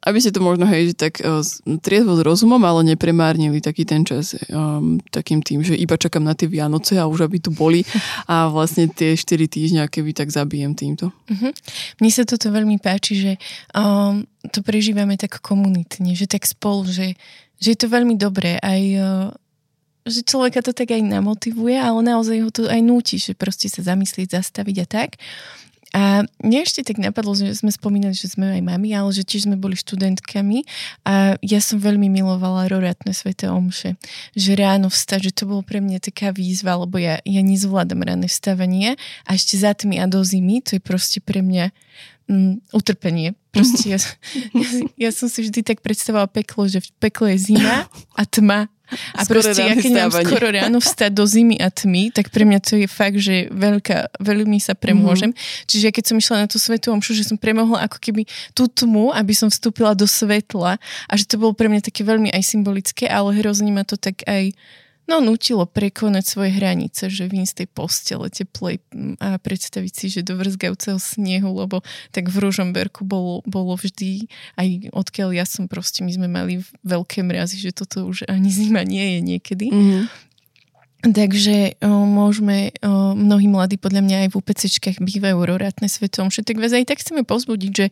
aby 0.00 0.18
ste 0.18 0.32
to 0.32 0.40
možno, 0.40 0.64
hej, 0.64 0.96
tak 0.96 1.20
uh, 1.20 1.44
triezvo 1.84 2.16
s 2.16 2.24
rozumom, 2.24 2.60
ale 2.64 2.96
nepremárnili 2.96 3.60
taký 3.60 3.84
ten 3.84 4.04
čas 4.08 4.32
um, 4.48 4.96
takým 5.12 5.44
tým, 5.44 5.60
že 5.60 5.76
iba 5.76 6.00
čakám 6.00 6.24
na 6.24 6.32
tie 6.32 6.48
Vianoce 6.48 6.96
a 6.96 7.04
už 7.04 7.28
aby 7.28 7.36
tu 7.36 7.52
boli 7.52 7.84
a 8.24 8.48
vlastne 8.48 8.88
tie 8.88 9.12
4 9.12 9.44
týždňa, 9.44 9.92
keby 9.92 10.16
tak 10.16 10.32
zabijem 10.32 10.72
týmto. 10.72 11.12
Uh-huh. 11.28 11.52
Mne 12.00 12.10
sa 12.10 12.24
toto 12.24 12.48
veľmi 12.48 12.80
páči, 12.80 13.12
že 13.20 13.32
um, 13.76 14.24
to 14.48 14.64
prežívame 14.64 15.20
tak 15.20 15.40
komunitne, 15.44 16.16
že 16.16 16.24
tak 16.24 16.48
spolu, 16.48 16.88
že, 16.88 17.12
že 17.60 17.76
je 17.76 17.78
to 17.78 17.92
veľmi 17.92 18.16
dobré 18.16 18.56
aj 18.64 18.82
uh, 18.96 19.28
že 20.08 20.24
človeka 20.24 20.64
to 20.64 20.72
tak 20.72 20.96
aj 20.96 21.02
namotivuje, 21.04 21.76
ale 21.76 22.00
naozaj 22.00 22.36
ho 22.40 22.50
to 22.50 22.64
aj 22.66 22.80
núti, 22.80 23.20
že 23.20 23.36
proste 23.36 23.68
sa 23.68 23.84
zamyslieť, 23.84 24.40
zastaviť 24.40 24.76
a 24.82 24.86
tak. 24.88 25.10
A 25.90 26.22
mne 26.38 26.58
ešte 26.62 26.86
tak 26.86 27.02
napadlo, 27.02 27.34
že 27.34 27.50
sme 27.58 27.74
spomínali, 27.74 28.14
že 28.14 28.30
sme 28.30 28.54
aj 28.54 28.62
mami, 28.62 28.94
ale 28.94 29.10
že 29.10 29.26
tiež 29.26 29.50
sme 29.50 29.58
boli 29.58 29.74
študentkami 29.74 30.62
a 31.02 31.34
ja 31.42 31.58
som 31.58 31.82
veľmi 31.82 32.06
milovala 32.06 32.70
roratné 32.70 33.10
sveté 33.10 33.50
omše. 33.50 33.98
Že 34.38 34.52
ráno 34.54 34.86
vstať, 34.86 35.30
že 35.30 35.36
to 35.42 35.50
bolo 35.50 35.66
pre 35.66 35.82
mňa 35.82 35.98
taká 35.98 36.30
výzva, 36.30 36.78
lebo 36.78 36.94
ja, 37.02 37.18
ja 37.26 37.42
nezvládam 37.42 38.06
ráne 38.06 38.30
vstávanie 38.30 38.94
a 39.26 39.34
ešte 39.34 39.58
za 39.58 39.74
tmy 39.74 39.98
a 39.98 40.06
do 40.06 40.22
zimy, 40.22 40.62
to 40.62 40.78
je 40.78 40.82
proste 40.82 41.18
pre 41.18 41.42
mňa 41.42 41.74
mm, 42.30 42.70
utrpenie. 42.70 43.34
Proste 43.50 43.90
ja, 43.90 43.98
ja, 44.62 44.68
ja 44.94 45.10
som 45.10 45.26
si 45.26 45.42
vždy 45.42 45.66
tak 45.66 45.82
predstavovala 45.82 46.30
peklo, 46.30 46.70
že 46.70 46.86
v 46.86 46.90
pekle 47.02 47.34
je 47.34 47.50
zima 47.50 47.90
a 48.14 48.22
tma 48.22 48.70
a 49.14 49.20
skoro 49.22 49.40
proste, 49.42 49.62
ja 49.62 49.74
keď 49.78 49.92
mám 49.94 50.12
skoro 50.12 50.46
ráno 50.50 50.78
vstať 50.82 51.10
do 51.14 51.24
zimy 51.26 51.56
a 51.62 51.70
tmy, 51.70 52.10
tak 52.10 52.34
pre 52.34 52.42
mňa 52.42 52.58
to 52.62 52.74
je 52.78 52.88
fakt, 52.90 53.18
že 53.18 53.48
veľká, 53.50 54.18
veľmi 54.18 54.58
sa 54.58 54.74
premôžem. 54.74 55.30
Mm-hmm. 55.30 55.66
Čiže 55.70 55.88
keď 55.94 56.04
som 56.10 56.16
išla 56.18 56.36
na 56.44 56.46
tú 56.50 56.58
svetú 56.58 56.90
omšu, 56.90 57.14
že 57.14 57.26
som 57.26 57.38
premohla 57.38 57.86
ako 57.86 57.98
keby 58.02 58.26
tú 58.54 58.66
tmu, 58.66 59.14
aby 59.14 59.32
som 59.32 59.48
vstúpila 59.48 59.94
do 59.94 60.04
svetla 60.04 60.76
a 61.06 61.12
že 61.14 61.24
to 61.26 61.38
bolo 61.38 61.54
pre 61.54 61.70
mňa 61.70 61.86
také 61.86 62.02
veľmi 62.02 62.34
aj 62.34 62.42
symbolické, 62.42 63.06
ale 63.06 63.38
hrozne 63.38 63.70
ma 63.70 63.86
to 63.86 63.94
tak 63.94 64.22
aj 64.26 64.54
no, 65.10 65.18
nutilo 65.18 65.66
prekonať 65.66 66.22
svoje 66.22 66.54
hranice, 66.54 67.10
že 67.10 67.26
vyjsť 67.26 67.50
z 67.50 67.58
tej 67.58 67.68
postele 67.74 68.26
teplej 68.30 68.78
a 69.18 69.42
predstaviť 69.42 69.92
si, 69.92 70.06
že 70.06 70.22
do 70.22 70.38
vrzgajúceho 70.38 71.02
snehu, 71.02 71.50
lebo 71.50 71.82
tak 72.14 72.30
v 72.30 72.36
Ružomberku 72.38 73.02
bolo, 73.02 73.42
bolo 73.42 73.74
vždy, 73.74 74.30
aj 74.54 74.94
odkiaľ 74.94 75.34
ja 75.34 75.42
som 75.42 75.66
proste, 75.66 76.06
my 76.06 76.14
sme 76.14 76.28
mali 76.30 76.62
veľké 76.86 77.26
mrazy, 77.26 77.58
že 77.58 77.74
toto 77.74 78.06
už 78.06 78.30
ani 78.30 78.54
zima 78.54 78.86
nie 78.86 79.18
je 79.18 79.20
niekedy. 79.20 79.66
Mm-hmm. 79.74 80.29
Takže 81.00 81.80
o, 81.80 82.04
môžeme, 82.04 82.76
o, 82.84 83.16
mnohí 83.16 83.48
mladí 83.48 83.80
podľa 83.80 84.04
mňa 84.04 84.16
aj 84.20 84.28
v 84.28 84.36
UPCčkách 84.36 84.98
bývajú 85.00 85.48
rorátne 85.48 85.88
svetom, 85.88 86.28
že 86.28 86.44
tak 86.44 86.60
vás 86.60 86.76
aj 86.76 86.84
tak 86.84 87.00
chceme 87.00 87.24
pozbudiť, 87.24 87.72
že 87.72 87.86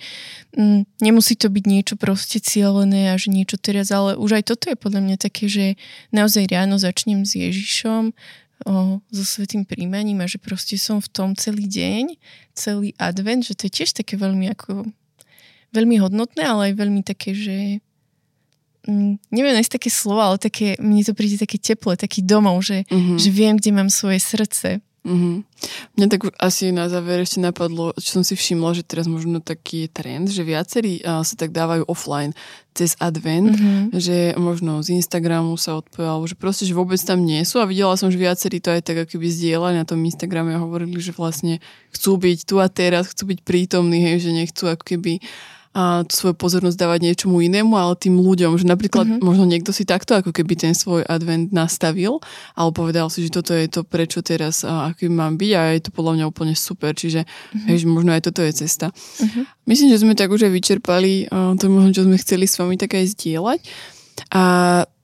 m, 0.52 0.84
nemusí 1.00 1.32
to 1.32 1.48
byť 1.48 1.64
niečo 1.64 1.94
proste 1.96 2.36
cieľené 2.36 3.08
a 3.08 3.16
že 3.16 3.32
niečo 3.32 3.56
teraz, 3.56 3.88
ale 3.88 4.12
už 4.12 4.36
aj 4.36 4.52
toto 4.52 4.68
je 4.68 4.76
podľa 4.76 5.00
mňa 5.08 5.16
také, 5.24 5.48
že 5.48 5.80
naozaj 6.12 6.52
ráno 6.52 6.76
začnem 6.76 7.24
s 7.24 7.32
Ježišom, 7.32 8.12
o, 8.68 9.00
so 9.08 9.24
svetým 9.24 9.64
príjmaním 9.64 10.20
a 10.20 10.28
že 10.28 10.36
proste 10.36 10.76
som 10.76 11.00
v 11.00 11.08
tom 11.08 11.32
celý 11.32 11.64
deň, 11.64 12.12
celý 12.52 12.92
advent, 13.00 13.40
že 13.40 13.56
to 13.56 13.72
je 13.72 13.82
tiež 13.82 13.96
také 13.96 14.20
veľmi 14.20 14.52
ako 14.52 14.84
veľmi 15.72 15.96
hodnotné, 15.96 16.44
ale 16.44 16.72
aj 16.72 16.74
veľmi 16.76 17.00
také, 17.00 17.32
že 17.32 17.80
mm, 18.88 19.12
neviem 19.28 19.54
nájsť 19.54 19.76
také 19.76 19.90
slova, 19.92 20.32
ale 20.32 20.40
také, 20.40 20.80
mne 20.80 21.04
to 21.04 21.12
príde 21.12 21.36
také 21.36 21.60
teplé, 21.60 22.00
taký 22.00 22.24
domov, 22.24 22.64
že, 22.64 22.88
mm-hmm. 22.88 23.18
že 23.20 23.28
viem, 23.28 23.54
kde 23.60 23.70
mám 23.76 23.92
svoje 23.92 24.18
srdce. 24.18 24.80
Mm-hmm. 25.08 25.36
Mňa 25.96 26.06
tak 26.10 26.20
asi 26.36 26.68
na 26.68 26.90
záver 26.90 27.24
ešte 27.24 27.40
napadlo, 27.40 27.96
čo 27.96 28.20
som 28.20 28.24
si 28.26 28.36
všimla, 28.36 28.76
že 28.76 28.84
teraz 28.84 29.08
možno 29.08 29.40
taký 29.40 29.88
trend, 29.88 30.28
že 30.28 30.44
viacerí 30.44 31.00
uh, 31.00 31.24
sa 31.24 31.32
tak 31.38 31.54
dávajú 31.54 31.88
offline 31.88 32.36
cez 32.76 32.92
advent, 33.00 33.56
mm-hmm. 33.56 33.96
že 33.96 34.36
možno 34.36 34.84
z 34.84 35.00
Instagramu 35.00 35.56
sa 35.56 35.80
odpovedalo, 35.80 36.28
že 36.28 36.36
proste, 36.36 36.68
že 36.68 36.76
vôbec 36.76 37.00
tam 37.00 37.24
nie 37.24 37.40
sú 37.46 37.62
a 37.62 37.66
videla 37.70 37.96
som, 37.96 38.12
že 38.12 38.20
viacerí 38.20 38.60
to 38.60 38.74
aj 38.74 38.84
tak 38.84 39.08
akoby 39.08 39.32
zdieľali 39.32 39.80
na 39.80 39.88
tom 39.88 40.02
Instagrame 40.04 40.52
a 40.52 40.62
hovorili, 40.62 40.98
že 41.00 41.16
vlastne 41.16 41.62
chcú 41.94 42.20
byť 42.20 42.38
tu 42.44 42.60
a 42.60 42.68
teraz, 42.68 43.08
chcú 43.08 43.32
byť 43.32 43.40
prítomní, 43.46 44.02
hej, 44.04 44.28
že 44.28 44.30
nechcú 44.34 44.68
ako 44.68 44.84
keby 44.84 45.24
uh, 45.24 45.57
a 45.76 46.02
tú 46.08 46.12
svoju 46.16 46.34
pozornosť 46.34 46.80
dávať 46.80 47.00
niečomu 47.04 47.44
inému, 47.44 47.76
ale 47.76 47.94
tým 47.94 48.16
ľuďom, 48.16 48.56
že 48.56 48.64
napríklad 48.64 49.04
mm-hmm. 49.04 49.24
možno 49.24 49.44
niekto 49.44 49.70
si 49.70 49.84
takto 49.84 50.16
ako 50.16 50.32
keby 50.32 50.56
ten 50.56 50.72
svoj 50.72 51.04
advent 51.04 51.52
nastavil, 51.52 52.24
alebo 52.56 52.86
povedal 52.86 53.12
si, 53.12 53.28
že 53.28 53.30
toto 53.30 53.52
je 53.52 53.68
to, 53.68 53.84
prečo 53.84 54.24
teraz 54.24 54.64
aký 54.64 55.12
mám 55.12 55.36
byť 55.36 55.52
a 55.54 55.60
je 55.76 55.80
to 55.84 55.90
podľa 55.92 56.12
mňa 56.18 56.24
úplne 56.24 56.54
super, 56.56 56.96
čiže 56.96 57.28
mm-hmm. 57.28 57.66
hej, 57.68 57.76
že 57.84 57.86
možno 57.86 58.10
aj 58.16 58.22
toto 58.24 58.40
je 58.40 58.52
cesta. 58.64 58.90
Mm-hmm. 58.90 59.44
Myslím, 59.68 59.88
že 59.92 60.00
sme 60.00 60.14
tak 60.16 60.32
už 60.32 60.48
aj 60.48 60.52
vyčerpali 60.56 61.28
to 61.60 61.64
možno, 61.68 61.90
čo 61.92 62.02
sme 62.08 62.16
chceli 62.16 62.48
s 62.48 62.56
vami 62.56 62.80
tak 62.80 62.96
aj 62.96 63.12
zdieľať. 63.12 63.60
A 64.32 64.42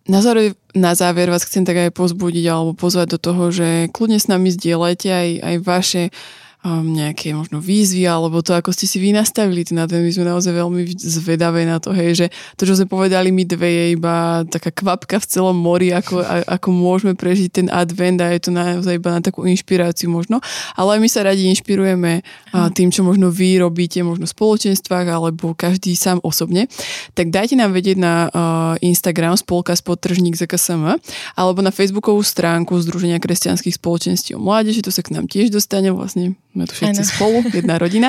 na 0.04 0.20
záver, 0.20 0.52
na 0.76 0.92
záver 0.92 1.32
vás 1.32 1.48
chcem 1.48 1.64
tak 1.64 1.80
aj 1.80 1.90
pozbudiť 1.96 2.44
alebo 2.48 2.76
pozvať 2.76 3.16
do 3.16 3.18
toho, 3.20 3.48
že 3.48 3.88
kľudne 3.88 4.20
s 4.20 4.28
nami 4.28 4.52
zdieľajte 4.52 5.08
aj, 5.08 5.28
aj 5.40 5.56
vaše 5.64 6.02
uh, 6.12 6.43
um, 6.64 6.82
nejaké 6.82 7.36
možno 7.36 7.60
výzvy, 7.60 8.08
alebo 8.08 8.40
to, 8.40 8.56
ako 8.56 8.72
ste 8.72 8.88
si 8.88 8.96
vy 8.96 9.12
nastavili 9.12 9.62
ten 9.62 9.76
advent. 9.76 10.02
My 10.08 10.12
sme 10.16 10.26
naozaj 10.26 10.52
veľmi 10.56 10.82
zvedavé 10.96 11.68
na 11.68 11.76
to, 11.76 11.92
hej, 11.92 12.24
že 12.24 12.26
to, 12.56 12.64
čo 12.64 12.80
sme 12.80 12.88
povedali 12.88 13.28
my 13.28 13.44
dve, 13.44 13.68
je 13.68 13.86
iba 13.94 14.42
taká 14.48 14.72
kvapka 14.72 15.20
v 15.20 15.28
celom 15.28 15.54
mori, 15.54 15.92
ako, 15.92 16.24
a, 16.24 16.56
ako 16.56 16.68
môžeme 16.72 17.12
prežiť 17.12 17.48
ten 17.52 17.68
advent 17.68 18.18
a 18.24 18.32
je 18.32 18.48
to 18.48 18.50
naozaj 18.50 18.96
iba 18.96 19.12
na 19.12 19.20
takú 19.20 19.44
inšpiráciu 19.44 20.08
možno. 20.08 20.40
Ale 20.74 20.96
aj 20.96 21.00
my 21.04 21.08
sa 21.12 21.20
radi 21.28 21.44
inšpirujeme 21.52 22.24
a, 22.56 22.72
tým, 22.72 22.88
čo 22.88 23.04
možno 23.04 23.28
vy 23.28 23.60
robíte, 23.60 24.00
možno 24.00 24.24
v 24.24 24.32
spoločenstvách, 24.32 25.06
alebo 25.12 25.52
každý 25.52 25.92
sám 25.92 26.18
osobne. 26.24 26.66
Tak 27.12 27.28
dajte 27.28 27.60
nám 27.60 27.76
vedieť 27.76 28.00
na 28.00 28.14
uh, 28.32 28.32
Instagram 28.80 29.36
spolka 29.36 29.76
spotržník 29.76 30.34
ZKSM 30.34 30.96
alebo 31.36 31.60
na 31.60 31.74
Facebookovú 31.74 32.24
stránku 32.24 32.78
Združenia 32.80 33.20
kresťanských 33.20 33.76
spoločenství 33.76 34.38
o 34.38 34.40
mládeži, 34.40 34.80
to 34.80 34.94
sa 34.94 35.04
k 35.04 35.12
nám 35.12 35.28
tiež 35.28 35.52
dostane 35.52 35.92
vlastne 35.92 36.38
sme 36.54 36.64
tu 36.70 36.74
všetci 36.78 37.02
ano. 37.02 37.10
spolu, 37.10 37.38
jedna 37.50 37.76
rodina. 37.76 38.08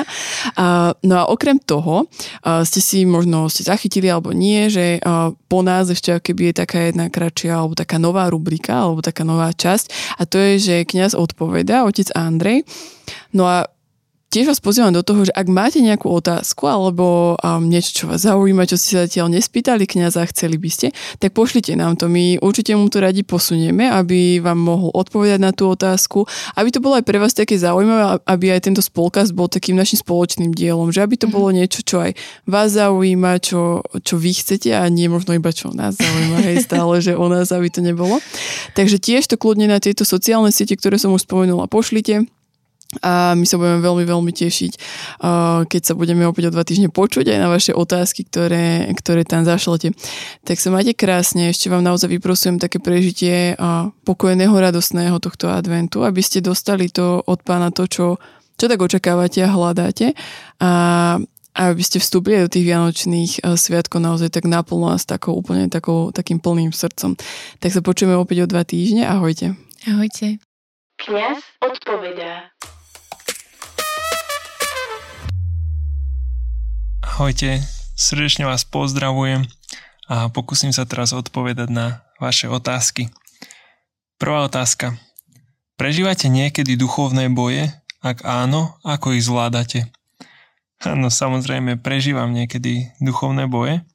A, 0.54 0.94
no 1.02 1.14
a 1.18 1.24
okrem 1.26 1.58
toho 1.58 2.06
a 2.46 2.62
ste 2.62 2.78
si 2.78 3.02
možno 3.02 3.50
ste 3.50 3.66
zachytili 3.66 4.06
alebo 4.06 4.30
nie, 4.30 4.70
že 4.70 5.02
a, 5.02 5.34
po 5.50 5.66
nás 5.66 5.90
ešte 5.90 6.14
keby 6.22 6.54
je 6.54 6.62
taká 6.62 6.78
jedna 6.88 7.10
kratšia 7.10 7.58
alebo 7.58 7.74
taká 7.74 7.98
nová 7.98 8.30
rubrika 8.30 8.86
alebo 8.86 9.02
taká 9.02 9.26
nová 9.26 9.50
časť 9.50 10.16
a 10.16 10.22
to 10.24 10.38
je, 10.38 10.52
že 10.62 10.76
kňaz 10.86 11.18
odpoveda, 11.18 11.82
otec 11.82 12.08
Andrej. 12.14 12.62
No 13.34 13.50
a 13.50 13.66
tiež 14.36 14.52
vás 14.52 14.60
pozývam 14.60 14.92
do 14.92 15.00
toho, 15.00 15.24
že 15.24 15.32
ak 15.32 15.48
máte 15.48 15.80
nejakú 15.80 16.12
otázku 16.12 16.68
alebo 16.68 17.40
um, 17.40 17.64
niečo, 17.64 18.04
čo 18.04 18.04
vás 18.04 18.28
zaujíma, 18.28 18.68
čo 18.68 18.76
ste 18.76 19.00
sa 19.00 19.08
zatiaľ 19.08 19.32
nespýtali 19.32 19.88
kniaza 19.88 20.20
a 20.20 20.28
chceli 20.28 20.60
by 20.60 20.68
ste, 20.68 20.92
tak 21.16 21.32
pošlite 21.32 21.72
nám 21.72 21.96
to. 21.96 22.12
My 22.12 22.36
určite 22.44 22.76
mu 22.76 22.92
to 22.92 23.00
radi 23.00 23.24
posunieme, 23.24 23.88
aby 23.88 24.44
vám 24.44 24.60
mohol 24.60 24.92
odpovedať 24.92 25.40
na 25.40 25.56
tú 25.56 25.72
otázku, 25.72 26.28
aby 26.52 26.68
to 26.68 26.84
bolo 26.84 27.00
aj 27.00 27.08
pre 27.08 27.16
vás 27.16 27.32
také 27.32 27.56
zaujímavé, 27.56 28.20
aby 28.28 28.52
aj 28.52 28.68
tento 28.68 28.84
spolkaz 28.84 29.32
bol 29.32 29.48
takým 29.48 29.72
našim 29.72 30.04
spoločným 30.04 30.52
dielom, 30.52 30.92
že 30.92 31.00
aby 31.00 31.16
to 31.16 31.32
mm-hmm. 31.32 31.36
bolo 31.40 31.48
niečo, 31.56 31.80
čo 31.80 32.04
aj 32.04 32.12
vás 32.44 32.76
zaujíma, 32.76 33.40
čo, 33.40 33.88
čo 34.04 34.20
vy 34.20 34.36
chcete 34.36 34.68
a 34.76 34.84
nie 34.92 35.08
možno 35.08 35.32
iba 35.32 35.48
čo 35.48 35.72
nás 35.72 35.96
zaujíma, 35.96 36.44
hej, 36.44 36.60
stále, 36.60 37.00
že 37.00 37.16
o 37.16 37.24
nás, 37.32 37.48
aby 37.56 37.72
to 37.72 37.80
nebolo. 37.80 38.20
Takže 38.76 39.00
tiež 39.00 39.32
to 39.32 39.40
kľudne 39.40 39.64
na 39.64 39.80
tieto 39.80 40.04
sociálne 40.04 40.52
siete, 40.52 40.76
ktoré 40.76 41.00
som 41.00 41.16
už 41.16 41.24
spomenula, 41.24 41.72
pošlite 41.72 42.28
a 43.02 43.34
my 43.34 43.44
sa 43.44 43.58
budeme 43.58 43.82
veľmi, 43.82 44.04
veľmi 44.06 44.32
tešiť, 44.32 44.72
keď 45.66 45.82
sa 45.82 45.92
budeme 45.98 46.22
opäť 46.22 46.48
o 46.48 46.54
dva 46.54 46.62
týždne 46.62 46.88
počuť 46.88 47.28
aj 47.34 47.38
na 47.42 47.50
vaše 47.50 47.74
otázky, 47.74 48.24
ktoré, 48.24 48.88
ktoré 48.94 49.26
tam 49.26 49.42
zašlete. 49.42 49.90
Tak 50.46 50.56
sa 50.56 50.70
majte 50.70 50.94
krásne, 50.94 51.50
ešte 51.50 51.66
vám 51.66 51.82
naozaj 51.82 52.08
vyprosujem 52.08 52.62
také 52.62 52.78
prežitie 52.78 53.58
pokojného, 54.06 54.54
radostného 54.54 55.18
tohto 55.18 55.50
adventu, 55.50 56.06
aby 56.06 56.22
ste 56.22 56.38
dostali 56.40 56.86
to 56.88 57.20
od 57.26 57.42
pána 57.42 57.74
to, 57.74 57.90
čo, 57.90 58.06
čo 58.54 58.64
tak 58.70 58.78
očakávate 58.78 59.42
a 59.44 59.50
hľadáte 59.50 60.14
a, 60.62 60.70
a 61.52 61.60
aby 61.74 61.82
ste 61.82 61.98
vstúpili 61.98 62.38
do 62.38 62.48
tých 62.48 62.70
vianočných 62.70 63.44
sviatkov 63.58 63.98
naozaj 63.98 64.30
tak 64.30 64.46
naplno 64.46 64.94
a 64.94 64.96
s 64.96 65.04
takou 65.04 65.34
úplne 65.34 65.66
takou, 65.66 66.14
takým 66.14 66.38
plným 66.38 66.70
srdcom. 66.70 67.18
Tak 67.58 67.70
sa 67.74 67.82
počujeme 67.82 68.14
opäť 68.14 68.46
o 68.46 68.50
dva 68.50 68.62
týždne. 68.62 69.04
Ahojte. 69.10 69.58
Ahojte. 69.90 70.38
Kňaz 70.96 71.44
odpovedá. 71.60 72.54
Ahojte, 77.06 77.62
srdečne 77.94 78.50
vás 78.50 78.66
pozdravujem 78.66 79.46
a 80.10 80.26
pokúsim 80.26 80.74
sa 80.74 80.82
teraz 80.82 81.14
odpovedať 81.14 81.70
na 81.70 82.02
vaše 82.18 82.50
otázky. 82.50 83.14
Prvá 84.18 84.50
otázka. 84.50 84.98
Prežívate 85.78 86.26
niekedy 86.26 86.74
duchovné 86.74 87.30
boje? 87.30 87.70
Ak 88.02 88.26
áno, 88.26 88.74
ako 88.82 89.14
ich 89.14 89.22
zvládate? 89.22 89.86
Áno, 90.82 91.06
samozrejme, 91.06 91.78
prežívam 91.78 92.34
niekedy 92.34 92.90
duchovné 92.98 93.46
boje. 93.46 93.86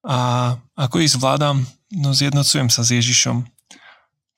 A 0.00 0.56
ako 0.72 1.04
ich 1.04 1.12
zvládam? 1.12 1.68
No 1.92 2.16
zjednocujem 2.16 2.72
sa 2.72 2.80
s 2.80 2.96
Ježišom. 2.96 3.44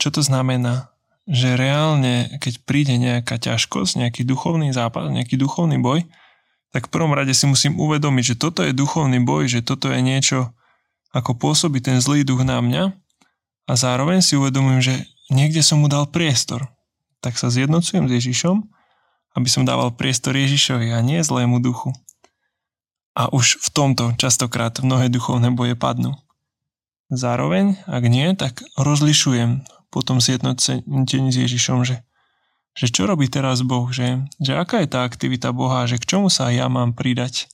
Čo 0.03 0.09
to 0.11 0.21
znamená? 0.27 0.91
Že 1.31 1.55
reálne, 1.55 2.43
keď 2.43 2.55
príde 2.67 2.99
nejaká 2.99 3.38
ťažkosť, 3.38 4.03
nejaký 4.03 4.27
duchovný 4.27 4.75
západ, 4.75 5.14
nejaký 5.14 5.38
duchovný 5.38 5.79
boj, 5.79 6.03
tak 6.69 6.89
v 6.89 6.93
prvom 6.93 7.17
rade 7.17 7.33
si 7.33 7.49
musím 7.49 7.81
uvedomiť, 7.81 8.35
že 8.35 8.41
toto 8.41 8.61
je 8.61 8.77
duchovný 8.77 9.25
boj, 9.25 9.49
že 9.49 9.65
toto 9.65 9.89
je 9.89 10.01
niečo, 10.05 10.53
ako 11.17 11.37
pôsobí 11.37 11.81
ten 11.81 12.01
zlý 12.05 12.25
duch 12.25 12.45
na 12.45 12.61
mňa 12.61 12.93
a 13.69 13.73
zároveň 13.73 14.21
si 14.21 14.37
uvedomujem, 14.37 14.81
že 14.81 14.95
niekde 15.33 15.65
som 15.65 15.81
mu 15.81 15.89
dal 15.89 16.09
priestor. 16.09 16.69
Tak 17.25 17.41
sa 17.41 17.49
zjednocujem 17.49 18.07
s 18.07 18.13
Ježišom, 18.23 18.57
aby 19.37 19.49
som 19.49 19.65
dával 19.65 19.93
priestor 19.93 20.37
Ježišovi 20.37 20.93
a 20.93 21.01
nie 21.01 21.25
zlému 21.25 21.61
duchu. 21.61 21.93
A 23.19 23.33
už 23.33 23.59
v 23.59 23.69
tomto 23.75 24.15
častokrát 24.15 24.79
mnohé 24.79 25.11
duchovné 25.11 25.51
boje 25.51 25.75
padnú. 25.75 26.15
Zároveň, 27.09 27.81
ak 27.89 28.05
nie, 28.07 28.37
tak 28.37 28.61
rozlišujem 28.77 29.65
potom 29.89 30.21
zjednotení 30.21 31.33
s 31.33 31.37
Ježišom, 31.37 31.83
že 31.83 32.05
že 32.79 32.95
čo 32.95 33.11
robí 33.11 33.27
teraz 33.27 33.67
Boh, 33.67 33.91
že, 33.91 34.23
že 34.38 34.55
aká 34.55 34.87
je 34.87 34.88
tá 34.95 35.03
aktivita 35.03 35.51
Boha, 35.51 35.91
že 35.91 35.99
k 35.99 36.07
čomu 36.14 36.31
sa 36.31 36.55
ja 36.55 36.71
mám 36.71 36.95
pridať. 36.95 37.51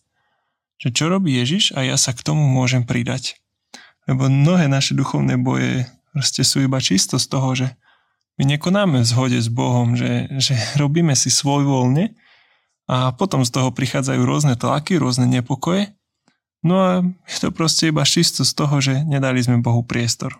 Že 0.77 0.89
čo 0.93 1.05
robí 1.09 1.33
Ježiš 1.33 1.73
a 1.73 1.81
ja 1.81 1.97
sa 1.97 2.13
k 2.13 2.21
tomu 2.21 2.45
môžem 2.45 2.85
pridať. 2.85 3.41
Lebo 4.05 4.29
mnohé 4.29 4.69
naše 4.69 4.93
duchovné 4.93 5.41
boje 5.41 5.89
proste 6.13 6.45
sú 6.45 6.69
iba 6.69 6.77
čisto 6.77 7.17
z 7.17 7.27
toho, 7.33 7.57
že 7.57 7.73
my 8.37 8.45
nekonáme 8.53 9.01
v 9.01 9.09
zhode 9.09 9.41
s 9.41 9.49
Bohom, 9.49 9.97
že, 9.97 10.29
že 10.37 10.53
robíme 10.83 11.17
si 11.17 11.33
svoj 11.33 11.65
voľne 11.65 12.13
a 12.85 13.17
potom 13.17 13.49
z 13.49 13.51
toho 13.57 13.73
prichádzajú 13.73 14.21
rôzne 14.29 14.61
tlaky, 14.61 15.01
rôzne 15.01 15.25
nepokoje. 15.25 15.97
No 16.61 16.77
a 16.85 16.91
je 17.25 17.39
to 17.41 17.49
proste 17.49 17.89
iba 17.89 18.05
čisto 18.05 18.45
z 18.45 18.53
toho, 18.53 18.77
že 18.85 19.09
nedali 19.09 19.41
sme 19.41 19.65
Bohu 19.65 19.81
priestor 19.81 20.37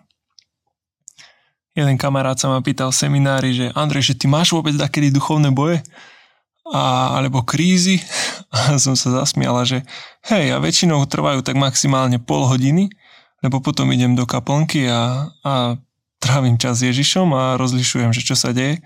jeden 1.75 1.95
kamarát 1.99 2.39
sa 2.39 2.47
ma 2.47 2.63
pýtal 2.63 2.89
v 2.89 2.99
seminári, 3.03 3.51
že 3.51 3.65
Andrej, 3.75 4.15
že 4.15 4.17
ty 4.17 4.25
máš 4.31 4.55
vôbec 4.55 4.73
takedy 4.79 5.11
duchovné 5.11 5.51
boje? 5.51 5.83
A, 6.71 7.13
alebo 7.19 7.45
krízy? 7.45 8.01
A 8.55 8.79
som 8.79 8.95
sa 8.95 9.11
zasmiala, 9.21 9.67
že 9.67 9.83
hej, 10.31 10.55
a 10.55 10.57
väčšinou 10.63 11.03
trvajú 11.05 11.43
tak 11.43 11.59
maximálne 11.59 12.17
pol 12.17 12.47
hodiny, 12.47 12.87
lebo 13.43 13.59
potom 13.59 13.91
idem 13.91 14.15
do 14.15 14.23
kaplnky 14.23 14.87
a, 14.87 15.29
a 15.43 15.75
trávim 16.23 16.57
čas 16.57 16.81
s 16.81 16.87
Ježišom 16.89 17.29
a 17.35 17.59
rozlišujem, 17.59 18.15
že 18.15 18.25
čo 18.25 18.33
sa 18.33 18.55
deje. 18.55 18.81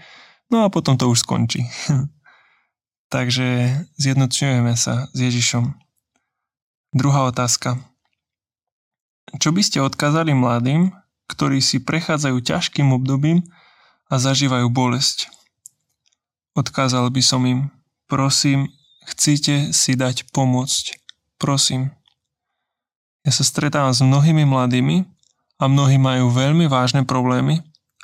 No 0.49 0.65
a 0.65 0.73
potom 0.73 0.97
to 0.97 1.07
už 1.07 1.23
skončí. 1.23 1.63
Takže 3.13 3.79
zjednocujeme 3.95 4.73
sa 4.73 5.07
s 5.13 5.17
Ježišom. 5.17 5.77
Druhá 6.93 7.29
otázka. 7.29 7.77
Čo 9.37 9.53
by 9.53 9.61
ste 9.61 9.85
odkázali 9.85 10.33
mladým, 10.33 10.89
ktorí 11.29 11.61
si 11.61 11.77
prechádzajú 11.77 12.41
ťažkým 12.41 12.89
obdobím 12.89 13.45
a 14.09 14.17
zažívajú 14.17 14.67
bolesť. 14.73 15.29
Odkázal 16.57 17.07
by 17.13 17.21
som 17.21 17.45
im, 17.45 17.69
prosím, 18.09 18.73
chcíte 19.05 19.69
si 19.71 19.93
dať 19.93 20.33
pomôcť. 20.33 20.97
Prosím. 21.37 21.93
Ja 23.23 23.31
sa 23.31 23.45
stretávam 23.45 23.93
s 23.93 24.01
mnohými 24.01 24.43
mladými 24.43 25.05
a 25.61 25.69
mnohí 25.69 26.01
majú 26.01 26.33
veľmi 26.33 26.65
vážne 26.65 27.05
problémy, 27.05 27.61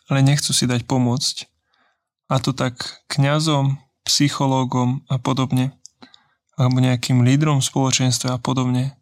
ale 0.08 0.20
nechcú 0.22 0.54
si 0.54 0.70
dať 0.70 0.86
pomôcť. 0.86 1.50
A 2.30 2.38
to 2.38 2.54
tak 2.54 3.06
kňazom, 3.10 3.82
psychológom 4.06 5.02
a 5.10 5.18
podobne, 5.18 5.74
alebo 6.56 6.78
nejakým 6.80 7.26
lídrom 7.26 7.60
spoločenstva 7.60 8.38
a 8.38 8.42
podobne. 8.42 8.96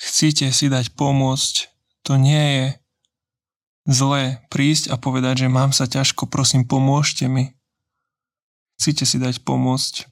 Chcíte 0.00 0.48
si 0.54 0.70
dať 0.70 0.94
pomôcť, 0.96 1.54
to 2.06 2.16
nie 2.16 2.44
je 2.56 2.66
zlé 3.90 4.38
prísť 4.48 4.94
a 4.94 4.96
povedať, 4.96 5.44
že 5.46 5.48
mám 5.50 5.74
sa 5.74 5.90
ťažko, 5.90 6.30
prosím, 6.30 6.62
pomôžte 6.62 7.26
mi. 7.26 7.58
Chcíte 8.78 9.04
si 9.04 9.18
dať 9.18 9.42
pomôcť. 9.42 10.06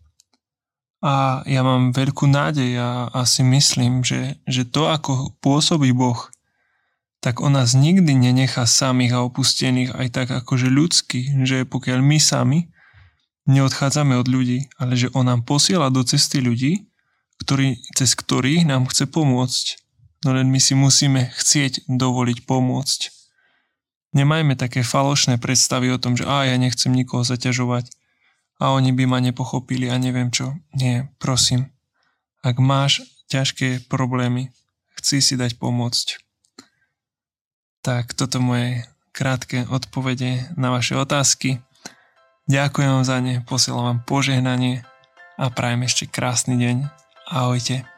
A 0.99 1.47
ja 1.47 1.63
mám 1.63 1.95
veľkú 1.95 2.27
nádej 2.27 2.75
a, 2.83 3.07
a 3.15 3.23
si 3.23 3.47
myslím, 3.47 4.03
že, 4.03 4.43
že 4.51 4.67
to, 4.67 4.91
ako 4.91 5.31
pôsobí 5.39 5.95
Boh, 5.95 6.19
tak 7.23 7.39
on 7.39 7.55
nás 7.55 7.79
nikdy 7.79 8.19
nenechá 8.19 8.67
samých 8.67 9.15
a 9.15 9.23
opustených 9.23 9.95
aj 9.95 10.09
tak 10.11 10.29
akože 10.35 10.67
ľudský, 10.67 11.47
že 11.47 11.63
pokiaľ 11.63 12.03
my 12.03 12.19
sami 12.19 12.67
neodchádzame 13.47 14.19
od 14.19 14.27
ľudí, 14.27 14.67
ale 14.79 14.99
že 14.99 15.11
on 15.15 15.31
nám 15.31 15.47
posiela 15.47 15.87
do 15.91 16.03
cesty 16.03 16.43
ľudí, 16.43 16.91
ktorý, 17.47 17.79
cez 17.95 18.19
ktorých 18.19 18.67
nám 18.67 18.91
chce 18.91 19.07
pomôcť. 19.07 19.67
No 20.27 20.35
len 20.35 20.51
my 20.51 20.59
si 20.59 20.75
musíme 20.75 21.31
chcieť 21.31 21.87
dovoliť 21.87 22.43
pomôcť. 22.43 23.18
Nemajme 24.17 24.57
také 24.57 24.81
falošné 24.81 25.37
predstavy 25.37 25.93
o 25.93 26.01
tom, 26.01 26.17
že 26.17 26.25
a 26.25 26.49
ja 26.49 26.57
nechcem 26.57 26.93
nikoho 26.93 27.25
zaťažovať 27.29 27.93
a 28.59 28.75
oni 28.75 28.91
by 28.97 29.05
ma 29.07 29.19
nepochopili 29.21 29.87
a 29.93 30.01
neviem 30.01 30.33
čo. 30.33 30.57
Nie, 30.75 31.13
prosím. 31.21 31.71
Ak 32.41 32.59
máš 32.59 33.05
ťažké 33.29 33.87
problémy, 33.87 34.51
chci 34.99 35.21
si 35.21 35.35
dať 35.37 35.61
pomôcť. 35.61 36.19
Tak 37.85 38.17
toto 38.17 38.43
moje 38.43 38.89
krátke 39.13 39.69
odpovede 39.69 40.55
na 40.59 40.75
vaše 40.75 40.99
otázky. 40.99 41.63
Ďakujem 42.49 42.91
vám 42.91 43.07
za 43.07 43.19
ne, 43.21 43.45
posielam 43.45 43.85
vám 43.85 44.01
požehnanie 44.09 44.83
a 45.37 45.53
prajem 45.53 45.85
ešte 45.85 46.09
krásny 46.09 46.57
deň. 46.57 46.77
Ahojte. 47.29 47.98